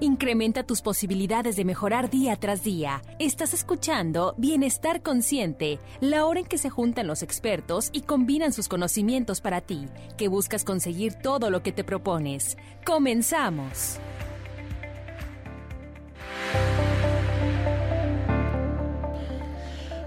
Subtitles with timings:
[0.00, 3.00] Incrementa tus posibilidades de mejorar día tras día.
[3.18, 8.68] Estás escuchando Bienestar Consciente, la hora en que se juntan los expertos y combinan sus
[8.68, 9.86] conocimientos para ti,
[10.18, 12.58] que buscas conseguir todo lo que te propones.
[12.84, 13.98] Comenzamos.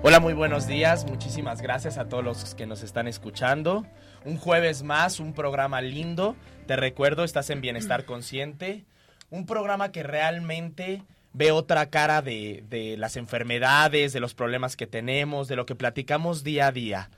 [0.04, 1.08] Hola, muy buenos días.
[1.10, 3.88] Muchísimas gracias a todos los que nos están escuchando.
[4.24, 6.36] Un jueves más, un programa lindo.
[6.68, 8.86] Te recuerdo, estás en Bienestar Consciente
[9.30, 14.88] un programa que realmente ve otra cara de, de, las enfermedades, de los problemas que
[14.88, 17.10] tenemos, de lo que platicamos día a día.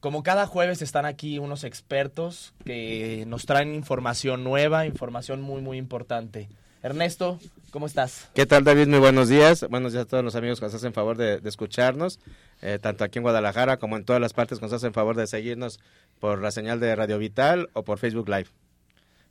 [0.00, 5.76] Como cada jueves están aquí unos expertos que nos traen información nueva, información muy, muy
[5.76, 6.48] importante.
[6.84, 7.40] Ernesto,
[7.72, 8.30] ¿cómo estás?
[8.32, 8.86] ¿Qué tal, David?
[8.86, 9.66] Muy buenos días.
[9.68, 12.20] Buenos días a todos los amigos que nos hacen favor de, de escucharnos,
[12.62, 15.26] eh, tanto aquí en Guadalajara como en todas las partes que nos hacen favor de
[15.26, 15.80] seguirnos
[16.20, 18.50] por la señal de Radio Vital o por Facebook Live.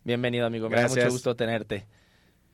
[0.04, 0.70] Bienvenido, amigo.
[0.70, 1.85] Me da mucho gusto tenerte.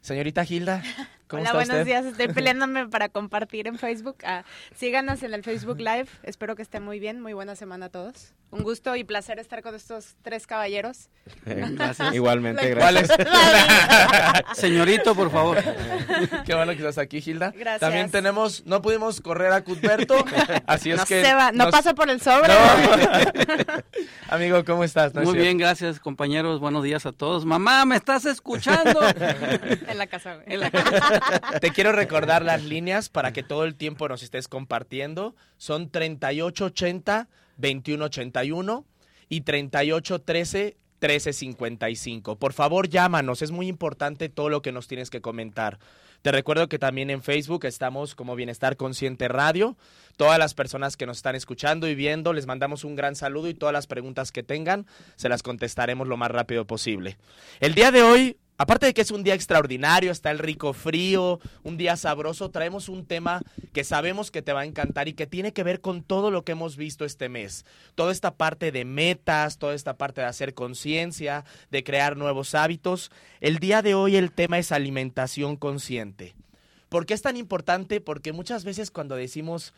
[0.04, 0.84] Señorita Gilda,
[1.34, 1.86] ¿cómo Hola, está buenos usted?
[1.86, 2.06] días.
[2.06, 4.18] Estoy peleándome para compartir en Facebook.
[4.24, 4.44] Ah,
[4.76, 6.08] síganos en el Facebook Live.
[6.24, 7.22] Espero que esté muy bien.
[7.22, 8.34] Muy buena semana a todos.
[8.52, 11.10] Un gusto y placer estar con estos tres caballeros.
[11.46, 12.14] Gracias.
[12.14, 13.10] Igualmente, gracias.
[14.54, 15.58] Señorito, por favor.
[16.46, 17.52] Qué bueno que estás aquí, Gilda.
[17.56, 17.80] Gracias.
[17.80, 20.24] También tenemos, no pudimos correr a Cuthberto,
[20.68, 21.24] así es no que...
[21.24, 22.50] se va, no nos- pasa por el sobre.
[22.50, 23.74] No.
[24.30, 25.14] Amigo, ¿cómo estás?
[25.14, 26.60] No Muy bien, gracias, compañeros.
[26.60, 27.46] Buenos días a todos.
[27.46, 29.02] Mamá, ¿me estás escuchando?
[29.88, 30.46] En la casa, güey.
[30.54, 30.70] En la-
[31.62, 35.36] Te quiero recordar las líneas para que todo el tiempo nos estés compartiendo.
[35.58, 38.86] Son 3880 2181
[39.30, 40.78] y 3813
[41.10, 42.38] 1355.
[42.38, 45.80] Por favor, llámanos, es muy importante todo lo que nos tienes que comentar.
[46.22, 49.76] Te recuerdo que también en Facebook estamos como Bienestar Consciente Radio.
[50.16, 53.54] Todas las personas que nos están escuchando y viendo, les mandamos un gran saludo y
[53.54, 54.86] todas las preguntas que tengan
[55.18, 57.18] se las contestaremos lo más rápido posible.
[57.60, 61.40] El día de hoy, aparte de que es un día extraordinario, está el rico frío,
[61.64, 63.42] un día sabroso, traemos un tema
[63.74, 66.44] que sabemos que te va a encantar y que tiene que ver con todo lo
[66.44, 67.66] que hemos visto este mes.
[67.96, 73.12] Toda esta parte de metas, toda esta parte de hacer conciencia, de crear nuevos hábitos.
[73.42, 76.36] El día de hoy el tema es alimentación consciente.
[76.90, 78.02] ¿Por qué es tan importante?
[78.02, 79.74] Porque muchas veces cuando decimos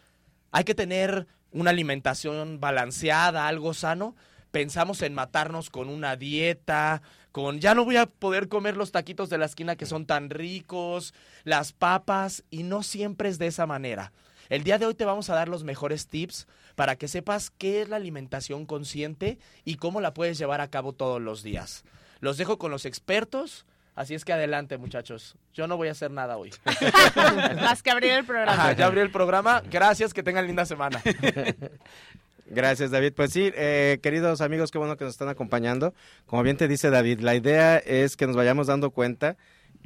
[0.51, 4.16] hay que tener una alimentación balanceada, algo sano,
[4.51, 7.01] pensamos en matarnos con una dieta,
[7.35, 10.29] con ya no voy a poder comer los taquitos de la esquina que son tan
[10.29, 11.13] ricos,
[11.44, 14.13] las papas, y no siempre es de esa manera.
[14.47, 17.81] El día de hoy te vamos a dar los mejores tips para que sepas qué
[17.81, 21.84] es la alimentación consciente y cómo la puedes llevar a cabo todos los días.
[22.22, 23.66] Los dejo con los expertos,
[23.96, 25.35] así es que adelante muchachos.
[25.53, 26.53] Yo no voy a hacer nada hoy.
[27.57, 28.53] Más que abrir el programa.
[28.53, 29.62] Ajá, ya abrí el programa.
[29.69, 31.02] Gracias, que tengan linda semana.
[32.45, 33.13] Gracias, David.
[33.16, 35.95] Pues sí, eh, queridos amigos, qué bueno que nos están acompañando.
[36.28, 39.35] Como bien te dice David, la idea es que nos vayamos dando cuenta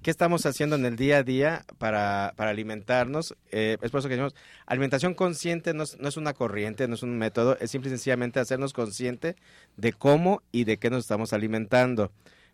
[0.04, 3.36] qué estamos haciendo en el día a día para, para alimentarnos.
[3.52, 6.96] Eh, es por eso que decimos, alimentación consciente no es, no es una corriente, no
[6.96, 9.38] es un método, es simple y sencillamente hacernos consciente
[9.78, 12.12] de cómo y de qué nos estamos alimentando.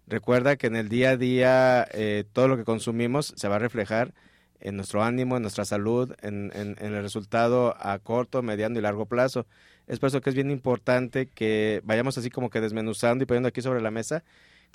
[0.08, 3.60] Recuerda que en el día a día eh, todo lo que consumimos se va a
[3.60, 4.14] reflejar
[4.60, 8.82] en nuestro ánimo, en nuestra salud, en, en- en el resultado a corto, mediano y
[8.82, 9.46] largo plazo.
[9.88, 13.50] Es por eso que es bien importante que vayamos así como que desmenuzando y poniendo
[13.50, 14.24] aquí sobre la mesa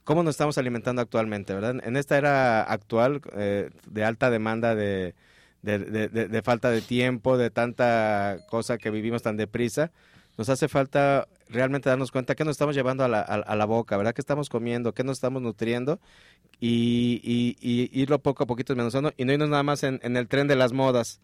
[0.04, 1.76] cómo nos estamos alimentando actualmente, ¿verdad?
[1.84, 5.15] En esta era actual eh, de alta demanda de,
[5.62, 9.93] de, falta de tiempo, de tanta cosa que vivimos tan deprisa,
[10.38, 13.65] nos hace falta realmente darnos cuenta qué nos estamos llevando a la, a- a la
[13.66, 14.15] boca, ¿verdad?
[14.15, 14.94] ¿Qué estamos comiendo?
[14.94, 16.00] ¿Qué nos estamos nutriendo?
[16.60, 20.16] Y, y, y irlo poco a poquito desmenuzando y no irnos nada más en, en
[20.16, 21.21] el tren de las modas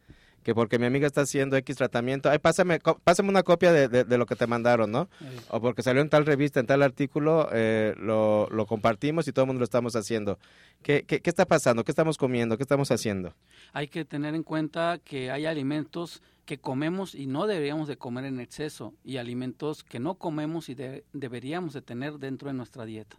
[0.47, 4.05] que porque mi amiga está haciendo X tratamiento, ay, pásame, pásame una copia de, de-
[4.05, 5.09] de lo que te mandaron, ¿no?
[5.51, 9.43] O porque salió en tal revista, en tal artículo, eh, lo, lo compartimos y todo
[9.43, 10.39] el mundo lo estamos haciendo.
[10.85, 11.83] ¿Qué, qué, qué está pasando?
[11.83, 12.57] ¿Qué estamos comiendo?
[12.57, 13.35] ¿Qué estamos haciendo?
[13.73, 18.25] Hay que tener en cuenta que hay alimentos que comemos y no deberíamos de comer
[18.27, 22.85] en exceso y alimentos que no comemos y de- deberíamos de tener dentro de nuestra
[22.85, 23.17] dieta.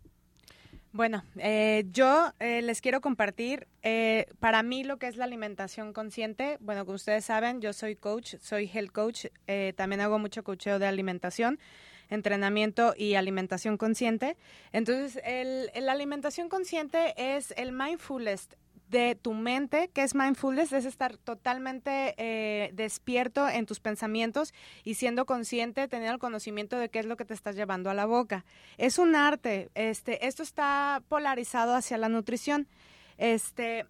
[0.94, 5.94] Bueno, eh, yo eh, les quiero compartir, eh, para mí lo que es la alimentación
[5.94, 10.44] consciente, bueno, como ustedes saben, yo soy coach, soy health coach, eh, también hago mucho
[10.44, 11.60] coacheo de alimentación,
[12.10, 14.38] entrenamiento y alimentación consciente.
[14.72, 18.50] Entonces, el, la alimentación consciente es el mindfulness
[18.90, 24.54] de tu mente, que es mindfulness, es estar totalmente eh, despierto en tus pensamientos
[24.84, 27.94] y siendo consciente, teniendo el conocimiento de qué es lo que te estás llevando a
[27.94, 28.46] la boca.
[28.78, 32.68] Es un arte, este, esto está polarizado hacia la nutrición.
[33.18, 33.86] Este,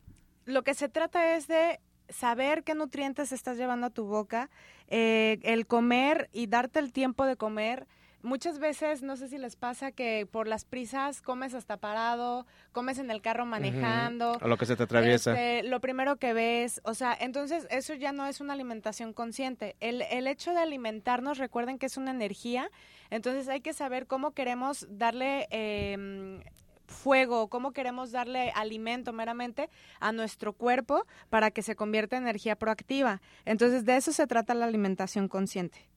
[0.45, 1.79] lo que se trata es de
[2.09, 4.49] saber qué nutrientes estás llevando a tu boca,
[4.87, 7.87] eh, el comer y darte el tiempo de comer
[8.27, 12.99] muchas veces, no sé si les pasa que por las prisas comes hasta parado, comes
[12.99, 14.33] en el carro manejando.
[14.41, 15.31] O lo que se te atraviesa.
[15.31, 19.75] Este, lo primero que ves, o sea, entonces eso ya no es una alimentación consciente.
[19.79, 22.69] El, el hecho de alimentarnos, recuerden que es una energía,
[23.09, 25.47] entonces hay que saber cómo queremos darle...
[25.49, 26.43] Eh,
[26.87, 29.69] fuego, cómo queremos darle alimento meramente
[29.99, 33.21] a nuestro cuerpo para que se convierta en energía proactiva.
[33.43, 35.89] Entonces, de eso se trata la alimentación consciente.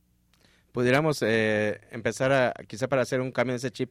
[0.73, 3.91] Pudiéramos eh, empezar a, quizá para hacer un cambio en ese chip,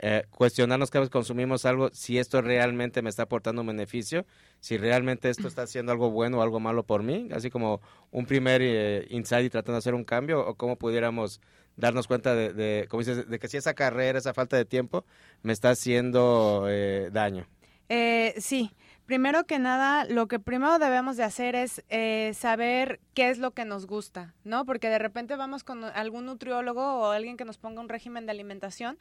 [0.00, 4.26] eh, cuestionarnos cada vez consumimos algo, si esto realmente me está aportando un beneficio,
[4.60, 7.80] si realmente esto está haciendo algo bueno o algo malo por mí, así como
[8.12, 11.40] un primer eh, insight y tratando de hacer un cambio, o cómo pudiéramos
[11.76, 15.04] darnos cuenta de, de, como dices, de que si esa carrera, esa falta de tiempo,
[15.42, 17.48] me está haciendo eh, daño.
[17.88, 18.70] Eh, sí,
[19.08, 23.52] primero que nada, lo que primero debemos de hacer es eh, saber qué es lo
[23.52, 24.66] que nos gusta, ¿no?
[24.66, 28.32] Porque de repente vamos con algún nutriólogo o alguien que nos ponga un régimen de
[28.32, 28.98] alimentación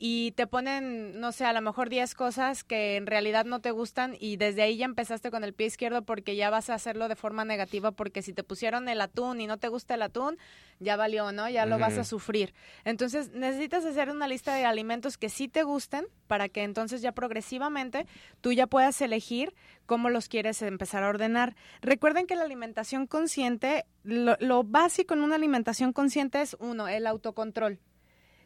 [0.00, 3.72] y te ponen, no sé, a lo mejor 10 cosas que en realidad no te
[3.72, 7.08] gustan y desde ahí ya empezaste con el pie izquierdo porque ya vas a hacerlo
[7.08, 10.38] de forma negativa porque si te pusieron el atún y no te gusta el atún,
[10.78, 11.48] ya valió, ¿no?
[11.50, 12.54] Ya lo vas a sufrir.
[12.84, 17.10] Entonces, necesitas hacer una lista de alimentos que sí te gusten para que entonces ya
[17.10, 18.06] progresivamente
[18.40, 19.52] tú ya puedas elegir
[19.86, 21.56] cómo los quieres empezar a ordenar.
[21.80, 27.08] Recuerden que la alimentación consciente, lo, lo básico en una alimentación consciente es uno, el
[27.08, 27.80] autocontrol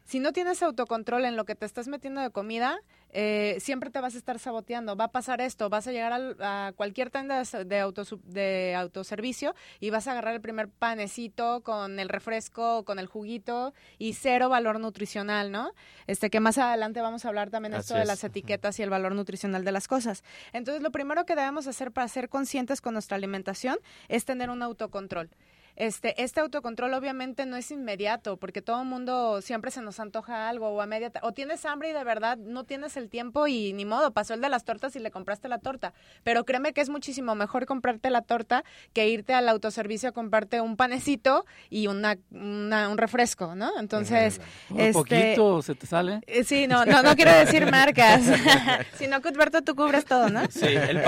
[0.05, 2.79] si no tienes autocontrol en lo que te estás metiendo de comida,
[3.15, 4.95] eh, siempre te vas a estar saboteando.
[4.95, 9.91] Va a pasar esto, vas a llegar al, a cualquier tienda de, de autoservicio y
[9.91, 14.79] vas a agarrar el primer panecito con el refresco, con el juguito y cero valor
[14.79, 15.71] nutricional, ¿no?
[16.07, 19.13] Este que más adelante vamos a hablar también esto de las etiquetas y el valor
[19.13, 20.23] nutricional de las cosas.
[20.51, 23.77] Entonces, lo primero que debemos hacer para ser conscientes con nuestra alimentación
[24.07, 25.29] es tener un autocontrol.
[25.75, 30.49] Este, este autocontrol obviamente no es inmediato, porque todo el mundo siempre se nos antoja
[30.49, 33.73] algo o a media o tienes hambre y de verdad no tienes el tiempo y
[33.73, 35.93] ni modo, pasó el de las tortas y le compraste la torta.
[36.23, 40.61] Pero créeme que es muchísimo mejor comprarte la torta que irte al autoservicio a comprarte
[40.61, 43.71] un panecito y una, un refresco, ¿no?
[43.79, 44.39] Entonces,
[44.69, 46.21] un este, poquito se te sale.
[46.27, 48.21] Eh, sí, no, no, no quiero decir marcas,
[48.97, 50.41] sino que Cuthberto tú cubres todo, ¿no?
[50.49, 51.01] Sí, él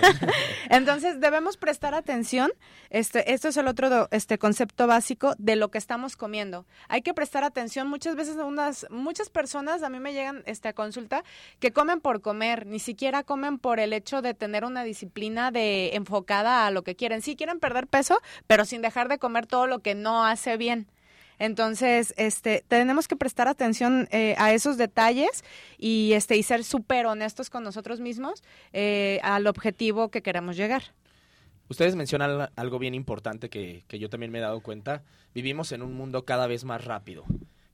[0.70, 2.52] Entonces debemos prestar atención.
[2.90, 6.66] Este, esto es el otro este concepto básico de lo que estamos comiendo.
[6.88, 7.88] Hay que prestar atención.
[7.88, 11.24] Muchas veces unas, muchas personas a mí me llegan este, a consulta
[11.58, 15.94] que comen por comer, ni siquiera comen por el hecho de tener una disciplina de
[15.94, 17.22] enfocada a lo que quieren.
[17.22, 20.88] Sí quieren perder peso, pero sin dejar de comer todo lo que no hace bien.
[21.38, 25.44] Entonces, este, tenemos que prestar atención eh, a esos detalles
[25.78, 30.94] y, este, y ser súper honestos con nosotros mismos eh, al objetivo que queremos llegar.
[31.68, 35.02] Ustedes mencionan algo bien importante que, yo también me he dado cuenta.
[35.34, 37.24] Vivimos en un mundo cada vez más rápido.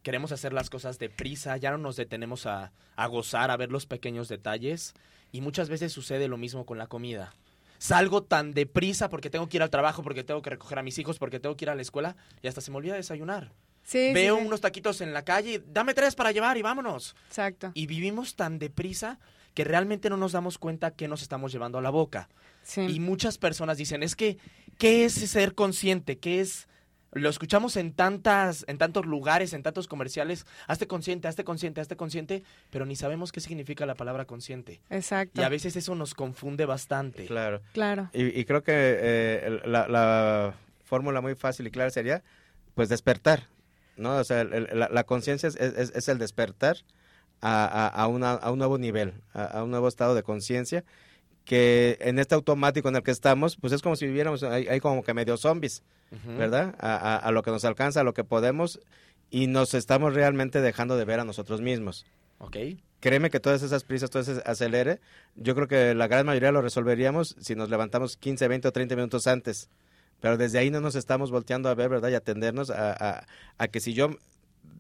[0.03, 3.87] Queremos hacer las cosas deprisa, ya no nos detenemos a, a gozar, a ver los
[3.87, 4.95] pequeños detalles.
[5.31, 7.35] Y muchas veces sucede lo mismo con la comida.
[7.79, 10.99] Salgo tan deprisa porque tengo que ir al trabajo, porque tengo que recoger a mis
[10.99, 13.53] hijos, porque tengo que ir a la escuela y hasta se me olvida desayunar.
[13.83, 14.47] Sí, Veo sí.
[14.47, 17.17] unos taquitos en la calle, dame tres para llevar y vámonos.
[17.27, 17.73] Exacto.
[17.75, 19.19] Y vivimos tan deprisa
[19.55, 22.29] que realmente no nos damos cuenta que nos estamos llevando a la boca.
[22.63, 22.83] Sí.
[22.83, 24.39] Y muchas personas dicen, es que,
[24.79, 26.19] ¿qué es ser consciente?
[26.19, 26.69] ¿Qué es...?
[27.15, 31.95] Lo escuchamos en tantas, en tantos lugares, en tantos comerciales, hazte consciente, hazte consciente, hazte
[31.95, 34.81] consciente, pero ni sabemos qué significa la palabra consciente.
[34.89, 35.39] Exacto.
[35.39, 37.27] Y a veces eso nos confunde bastante.
[37.27, 37.61] Claro.
[37.75, 38.09] Claro.
[38.15, 40.55] Y, y creo que eh, la, la
[40.85, 42.23] fórmula muy fácil y clara sería,
[42.75, 43.47] pues, despertar,
[43.99, 44.17] ¿no?
[44.17, 46.79] O sea, el, la, la conciencia es, es, es, el despertar
[47.43, 50.83] a, a, a, una, a un nuevo nivel, a, a un nuevo estado de conciencia
[51.45, 54.81] que en este automático en el que estamos, pues es como si viviéramos ahí, ahí
[54.81, 55.83] como que medio zombies,
[56.13, 56.37] Ujú.
[56.37, 56.75] ¿verdad?
[56.79, 58.81] A, a- a lo que nos alcanza, a lo que podemos,
[59.31, 62.05] y nos estamos realmente dejando de ver a nosotros mismos.
[62.39, 62.57] ¿Ok?
[63.01, 65.01] Créeme que todas esas prisas, todo ese acelere,
[65.37, 68.95] yo creo que la gran mayoría lo resolveríamos si nos levantamos 15, 20 o 30
[68.95, 69.69] minutos antes.
[70.21, 72.11] Pero desde ahí no nos estamos volteando a ver, ¿verdad?
[72.11, 73.27] Y atendernos a, a,
[73.59, 74.11] a que si yo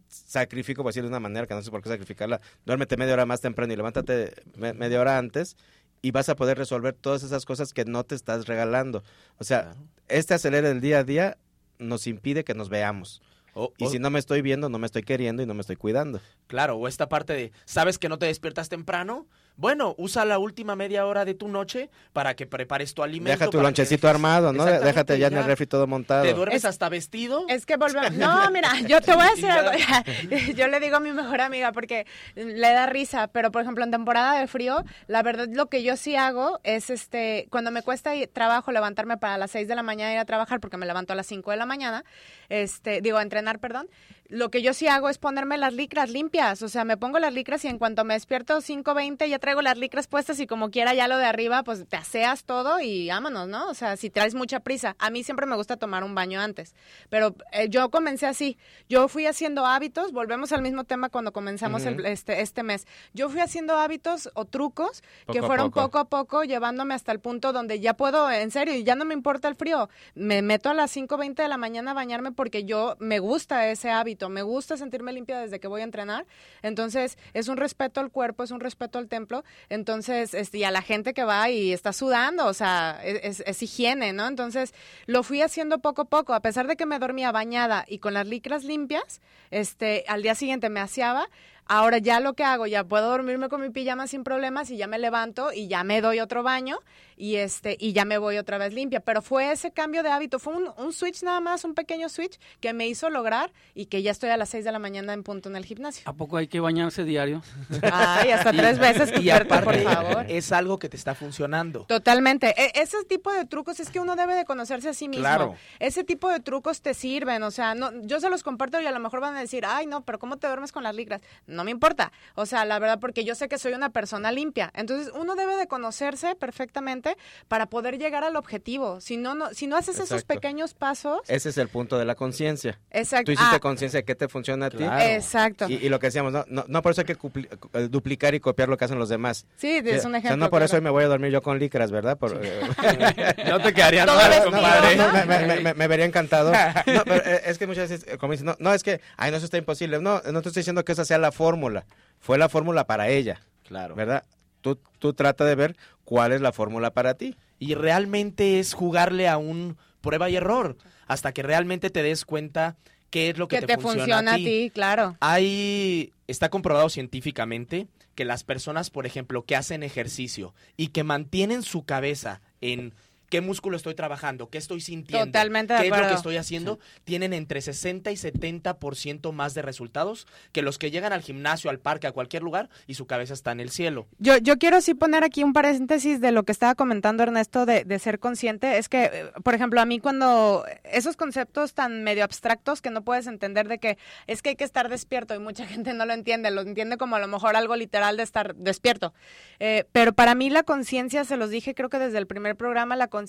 [0.09, 3.27] sacrifico, por decirlo de una manera, que no sé por qué sacrificarla, duérmete media hora
[3.27, 5.57] más temprano y levántate me- media hora antes
[6.03, 9.03] y vas a poder resolver todas esas cosas que no te estás regalando.
[9.39, 9.77] O sea, Claro.
[10.09, 11.39] este acelere del día a día
[11.79, 13.23] nos impide que nos veamos.
[13.55, 15.61] O- Y o- si no me estoy viendo, no me estoy queriendo y no me
[15.61, 16.21] estoy cuidando.
[16.49, 19.27] Claro, o esta parte de, ¿sabes que no te despiertas temprano?
[19.57, 23.39] Bueno, usa la última media hora de tu noche para que prepares tu alimento.
[23.39, 24.65] Deja tu lonchecito dejes- armado, ¿no?
[24.65, 26.23] Déjate ya en el refri todo montado.
[26.25, 27.45] Te duermes Es- hasta vestido.
[27.49, 28.13] Es que volvemos.
[28.17, 29.71] No, mira, yo te voy a decir algo.
[30.57, 33.91] Yo le digo a mi mejor amiga porque le da risa, pero por ejemplo en
[33.91, 38.15] temporada de frío, la verdad lo que yo sí hago es este, cuando me cuesta
[38.15, 40.87] ir- trabajo levantarme para las 6 de la mañana y ir a trabajar porque me
[40.87, 42.05] levanto a las 5 de la mañana,
[42.49, 43.89] este, digo, a entrenar, perdón.
[44.33, 47.35] Lo que yo sí hago es ponerme las licras limpias, o sea, me pongo las
[47.35, 50.95] licras y en cuanto me despierto 5.20 ya traigo las licras puestas y como quiera
[50.95, 53.69] ya lo de arriba, pues te aseas todo y vámonos, ¿no?
[53.69, 54.97] O sea, si traes mucha prisa.
[54.99, 56.75] A mí siempre me gusta tomar un baño antes,
[57.11, 58.57] pero eh, yo comencé así.
[58.89, 62.87] Yo fui haciendo hábitos, volvemos al mismo tema cuando comenzamos el- este, este mes.
[63.13, 65.83] Yo fui haciendo hábitos o trucos que Poco fueron poco.
[65.83, 69.05] poco a poco llevándome hasta el punto donde ya puedo, en serio, y ya no
[69.05, 69.91] me importa el frío.
[70.15, 73.91] Me meto a las 5.20 de la mañana a bañarme porque yo me gusta ese
[73.91, 76.27] hábito, me gusta sentirme limpia desde que voy a entrenar.
[76.63, 79.45] Entonces, es un respeto al cuerpo, es un respeto al templo.
[79.69, 84.13] Entonces, este, y a la gente que va y está sudando, o sea, es, higiene,
[84.13, 84.27] ¿no?
[84.27, 84.75] Entonces,
[85.07, 88.15] lo fui haciendo poco a poco, a pesar de que me dormía bañada y con
[88.15, 91.29] las licras limpias, este, al día siguiente me aseaba.
[91.67, 94.87] Ahora ya lo que hago, ya puedo dormirme con mi pijama sin problemas y ya
[94.87, 96.79] me levanto y ya me doy otro baño
[97.17, 99.01] y este y ya me voy otra vez limpia.
[99.01, 102.39] Pero fue ese cambio de hábito, fue un, un switch nada más, un pequeño switch
[102.61, 105.23] que me hizo lograr y que ya estoy a las 6 de la mañana en
[105.23, 106.03] punto en el gimnasio.
[106.07, 107.43] ¿A poco hay que bañarse diario?
[107.91, 110.27] Ay, hasta tres veces, Y por favor.
[110.29, 111.85] es algo que te está funcionando.
[111.87, 112.55] Totalmente.
[112.61, 115.23] E- ese tipo de trucos es que uno debe de conocerse a sí mismo.
[115.23, 115.55] Claro.
[115.79, 117.43] Ese tipo de trucos te sirven.
[117.45, 119.87] O sea, no, yo se los comparto y a lo mejor van a decir, ay,
[119.87, 121.23] no, pero ¿cómo te duermes con las licras?
[121.53, 122.13] No me importa.
[122.35, 124.71] O sea, la verdad, porque yo sé que soy una persona limpia.
[124.75, 127.17] Entonces, uno debe de conocerse perfectamente
[127.49, 129.01] para poder llegar al objetivo.
[129.01, 132.15] Si no, no si no haces esos pequeños pasos, Ese es el punto de la
[132.15, 132.79] conciencia.
[132.91, 133.27] exacto.
[133.27, 134.85] Tú hiciste Ah, conciencia de qué te funciona a ti.
[134.85, 135.67] Exacto.
[135.69, 138.35] Y, y lo que decíamos, no, no, no por eso hay que cupli- eh, duplicar
[138.35, 139.47] y copiar lo que hacen los demás.
[139.57, 140.37] sí, es un O sea, ejemplo.
[140.37, 142.17] no por eso hoy me voy a dormir yo con licras, ¿verdad?
[142.19, 142.61] Por, eh,
[143.49, 144.97] No te mal, vestido, compadre.
[144.97, 145.13] ¿no?
[145.13, 146.53] me, me- me- me vería encantado.
[146.87, 149.37] No, pero eh, es que muchas veces, como dicen, no, no, es que, ay, no,
[149.37, 150.01] eso está imposible.
[150.01, 151.87] No, no te estoy diciendo que esa sea la fórmula.
[152.21, 153.95] Fue la fórmula para ella, Claro.
[153.97, 154.25] ¿verdad?
[154.61, 157.37] Tú, tú trata de ver cuál es la fórmula para ti.
[157.59, 160.77] Y realmente es jugarle a un prueba y error
[161.09, 162.77] hasta que realmente te des cuenta
[163.11, 165.17] qué es lo que, que te funciona a ti, claro.
[165.21, 171.63] Hay, está comprobado científicamente que las personas, por ejemplo, que hacen ejercicio y que mantienen
[171.63, 172.95] su cabeza en
[173.33, 177.33] qué músculo estoy trabajando, qué estoy sintiendo, Totalmente qué es lo que estoy haciendo, tienen
[177.33, 182.07] entre 60 y 70% más de resultados que los que llegan al gimnasio, al parque,
[182.07, 184.07] a cualquier lugar y su cabeza está en el cielo.
[184.19, 187.85] Yo, yo quiero sí poner aquí un paréntesis de lo que estaba comentando Ernesto de,
[187.85, 188.77] de ser consciente.
[188.77, 193.03] Es que, eh, por ejemplo, a mí cuando esos conceptos tan medio abstractos que no
[193.03, 193.97] puedes entender de que
[194.27, 197.17] es que hay que estar despierto y mucha gente no lo entiende, lo entiende como
[197.17, 199.15] a lo mejor algo literal de estar despierto.
[199.59, 202.95] Eh, pero para mí la conciencia, se los dije creo que desde el primer programa,
[202.95, 203.22] la conciencia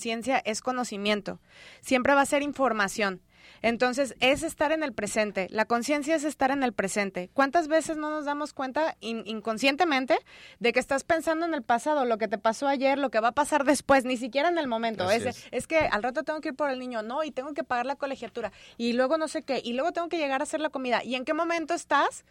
[0.44, 1.40] es conocimiento.
[1.80, 3.20] Siempre va a ser información.
[3.60, 5.48] Entonces, es estar en el presente.
[5.50, 7.30] La conciencia es estar en el presente.
[7.32, 10.18] ¿Cuántas veces no nos damos cuenta in- inconscientemente
[10.60, 13.28] de que estás pensando en el pasado, lo que te pasó ayer, lo que va
[13.28, 15.04] a pasar después, ni siquiera en el momento?
[15.10, 15.46] Es.
[15.50, 17.86] es que al rato tengo que ir por el niño, no, y tengo que pagar
[17.86, 20.70] la colegiatura, y luego no sé qué, y luego tengo que llegar a hacer la
[20.70, 21.04] comida.
[21.04, 22.24] ¿Y en qué momento estás?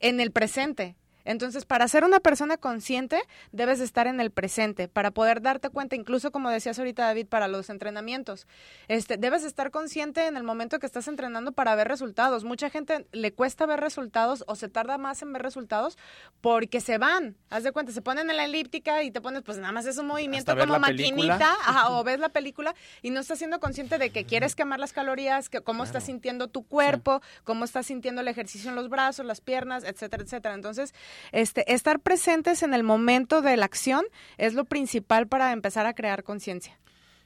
[0.00, 0.96] En el presente.
[1.24, 5.96] Entonces, para ser una persona consciente, debes estar en el presente, para poder darte cuenta,
[5.96, 8.46] incluso como decías ahorita David, para los entrenamientos.
[8.88, 12.44] Este, debes estar consciente en el momento que estás entrenando para ver resultados.
[12.44, 15.98] Mucha gente le cuesta ver resultados o se tarda más en ver resultados
[16.40, 17.36] porque se van.
[17.50, 19.98] Haz de cuenta, se ponen en la elíptica y te pones, pues nada más es
[19.98, 24.10] un movimiento como maquinita, ajá, o ves la película y no estás siendo consciente de
[24.10, 28.28] que quieres quemar las calorías, que cómo estás sintiendo tu cuerpo, cómo estás sintiendo el
[28.28, 30.54] ejercicio en los brazos, las piernas, etcétera, etcétera.
[30.54, 30.94] Entonces,
[31.32, 34.04] este, estar presentes en el momento de la acción
[34.38, 36.78] es lo principal para empezar a crear conciencia.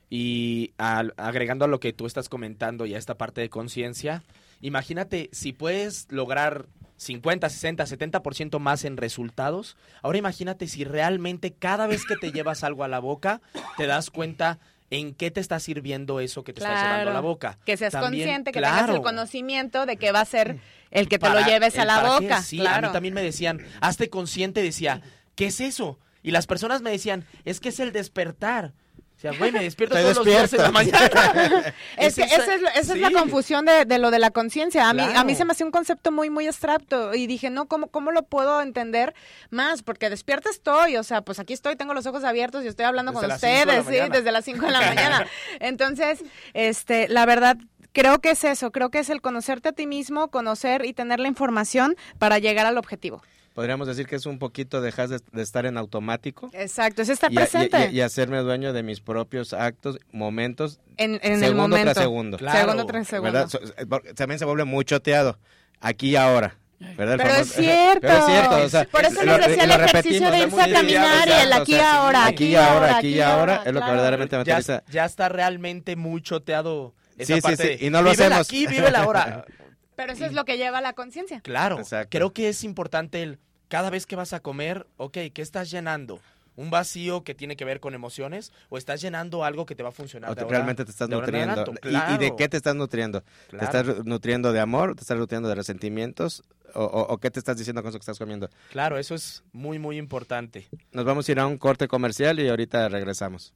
[0.09, 4.23] Y agregando a lo que tú estás comentando y a esta parte de conciencia,
[4.61, 6.67] imagínate si puedes lograr
[6.97, 9.77] 50, 60, 70% más en resultados.
[10.03, 13.41] Ahora imagínate si realmente cada vez que te llevas algo a la boca,
[13.77, 14.59] te das cuenta
[14.91, 17.23] en qué te está sirviendo eso que te está llevando a la Claro.
[17.23, 17.59] boca.
[17.65, 18.95] Que seas También, consciente, que tengas claro.
[18.97, 20.59] el conocimiento de que va a ser
[20.91, 22.43] el que te Para lo lleves a la qué, boca.
[22.43, 22.87] Sí, a claro.
[22.89, 25.01] mí también me decían, hazte consciente, decía,
[25.35, 25.99] ¿qué es eso?
[26.23, 28.73] Y las personas me decían, es que es el despertar.
[29.17, 31.75] O sea, güey, me despierto Estoy todos los días en la mañana.
[31.97, 34.91] Es que esa es, lo- esa es la confusión de, de lo de la conciencia.
[34.91, 37.67] A mí, a mí se me hacía un concepto muy, muy abstracto y dije, no,
[37.67, 39.15] ¿cómo, ¿cómo lo puedo entender
[39.49, 39.83] más?
[39.83, 43.13] Porque despierta estoy, o sea, pues aquí estoy, tengo los ojos abiertos y estoy hablando
[43.13, 45.27] Desde con de ustedes, sí, desde las 5 de la mañana.
[45.61, 47.57] Entonces, este, la verdad,
[47.93, 51.21] creo que es eso, creo que es el conocerte a ti mismo, conocer y tener
[51.21, 53.23] la información para llegar al objetivo.
[53.57, 57.33] Podríamos decir que es un poquito dejar de, de estar en automático Exacto, es estar
[57.33, 61.33] y, a- y- presente y- y hacerme dueño de mis propios actos, momentos, en, en
[61.33, 61.93] el segundo momento.
[61.93, 62.37] tras segundo.
[62.37, 63.33] Claro, Segundo tras segundo.
[63.33, 63.61] ¿verdad?
[63.79, 65.39] Eh, También se vuelve muy choteado,
[65.81, 66.57] aquí y ahora.
[66.99, 67.17] ¿verdad?
[67.17, 68.01] Pero es cierto.
[68.03, 71.27] Pero es cierto, o sea, Por eso les decía el ejercicio de irse a caminar
[71.29, 74.35] y el aquí y ahora, aquí y ahora, aquí y ahora, es lo que verdaderamente
[74.35, 74.83] ya, materializa.
[74.93, 78.41] ya está realmente muy choteado esa Sí, sí, parte sí, y no lo hacemos.
[78.41, 79.47] aquí, vive la hora.
[79.97, 81.41] Pero eso es lo que lleva a la conciencia.
[81.41, 82.11] Claro, Exacto.
[82.11, 83.39] creo que es importante el
[83.69, 86.21] cada vez que vas a comer, ok, ¿qué estás llenando?
[86.55, 89.91] ¿Un vacío que tiene que ver con emociones o estás llenando algo que te va
[89.91, 90.31] a funcionar?
[90.31, 91.75] O de te- ahora- realmente te estás de ahora en nutriendo.
[91.91, 93.23] ¿Y- ¿Y, de qué te estás nutriendo?
[93.51, 94.95] ¿Te estás nutriendo de amor?
[94.95, 96.43] ¿Te estás nutriendo de resentimientos?
[96.75, 98.49] ¿O, o- o qué te estás diciendo con eso que estás comiendo?
[98.71, 100.67] claro, eso es muy, muy importante.
[100.93, 103.53] Nos vamos a ir a un corte comercial y ahorita regresamos.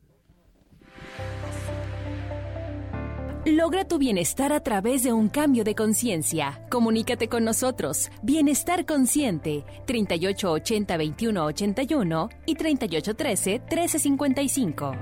[3.46, 6.62] Logra tu bienestar a través de un cambio de conciencia.
[6.68, 8.10] Comunícate con nosotros.
[8.22, 9.64] Bienestar Consciente.
[9.86, 14.94] 3880-2181 y 3813-1355.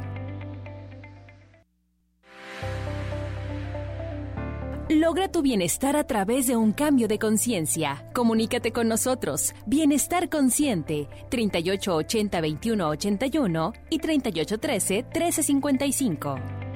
[4.89, 8.09] Logra tu bienestar a través de un cambio de conciencia.
[8.15, 9.53] Comunícate con nosotros.
[9.67, 11.09] Bienestar Consciente.
[11.29, 16.68] 3880-2181 y 3813-1355.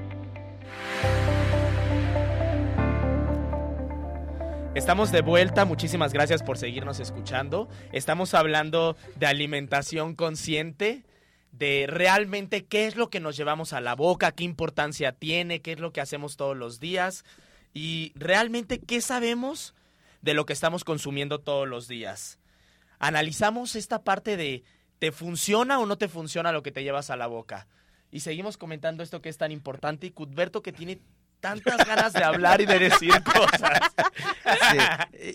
[4.75, 7.69] Estamos de vuelta, muchísimas gracias por seguirnos escuchando.
[7.93, 11.05] Estamos hablando de alimentación consciente,
[11.53, 15.73] de realmente qué es lo que nos llevamos a la boca, qué importancia tiene, qué
[15.73, 17.23] es lo que hacemos todos los días
[17.75, 19.75] y realmente qué sabemos
[20.23, 22.39] de lo que estamos consumiendo todos los días.
[22.99, 24.65] Analizamos esta parte de
[24.99, 27.69] ¿te funciona o no te funciona lo que te llevas a la boca?
[28.11, 31.03] Y seguimos comentando esto que es tan importante y Cudberto que tiene
[31.43, 33.93] tantas ganas de hablar y de decir cosas.
[34.71, 34.79] Sí,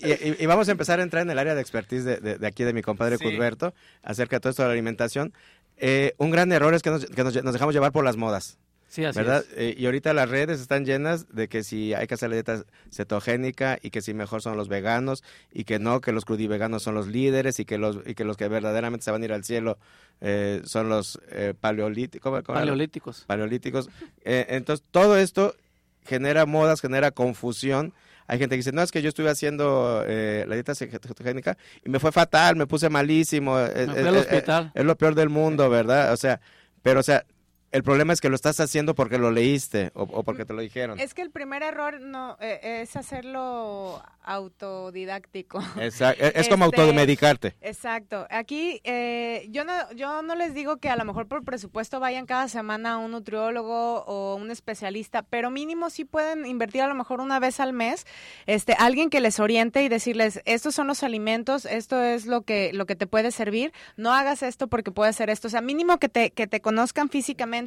[0.02, 2.38] y, y- y vamos a empezar a entrar en el área de expertise de, de-
[2.38, 3.24] de aquí de mi compadre Sí.
[3.24, 5.32] Cudberto acerca de todo esto de la alimentación.
[5.76, 8.58] Eh, un gran error es que, nos, que nos- nos dejamos llevar por las modas,
[8.88, 9.44] Sí, así ¿verdad?
[9.52, 9.58] es.
[9.58, 12.64] Eh, y ahorita las redes están llenas de que si hay que hacer la dieta
[12.90, 15.22] cetogénica y que si mejor son los veganos
[15.52, 18.36] y que no, que los crudiveganos son los líderes y que los, y que, los
[18.36, 19.78] que verdaderamente se van a ir al cielo
[20.20, 22.22] eh, son los eh, paleolíticos.
[22.22, 22.62] ¿cómo- cómo era?
[22.64, 23.24] Paleolíticos.
[23.26, 23.88] paleolíticos.
[24.24, 25.54] Entonces, todo esto
[26.04, 27.92] genera modas, genera confusión.
[28.26, 31.88] Hay gente que dice, no, es que yo estuve haciendo eh, la dieta cetogénica y
[31.88, 33.58] me fue fatal, me puse malísimo.
[33.58, 34.72] eh, Me eh, fui al eh, hospital.
[34.74, 36.12] es lo peor del mundo, ¿verdad?
[36.12, 36.40] O sea,
[36.82, 37.24] pero, o sea,
[37.70, 40.60] el problema es que lo estás haciendo porque lo leíste o, o porque te lo
[40.60, 40.98] dijeron.
[40.98, 45.62] Es que el primer error no eh, es hacerlo autodidáctico.
[45.80, 46.24] Exacto.
[46.24, 47.56] Es, es como Este, automedicarte.
[47.60, 48.26] Exacto.
[48.30, 52.26] Aquí eh, yo no yo no les digo que a lo mejor por presupuesto vayan
[52.26, 56.94] cada semana a un nutriólogo o un especialista, pero mínimo sí pueden invertir a lo
[56.94, 58.06] mejor una vez al mes,
[58.46, 62.72] este alguien que les oriente y decirles estos son los alimentos, esto es lo que
[62.72, 65.98] lo que te puede servir, no hagas esto porque puede hacer esto, o sea mínimo
[65.98, 67.57] que te que te conozcan físicamente,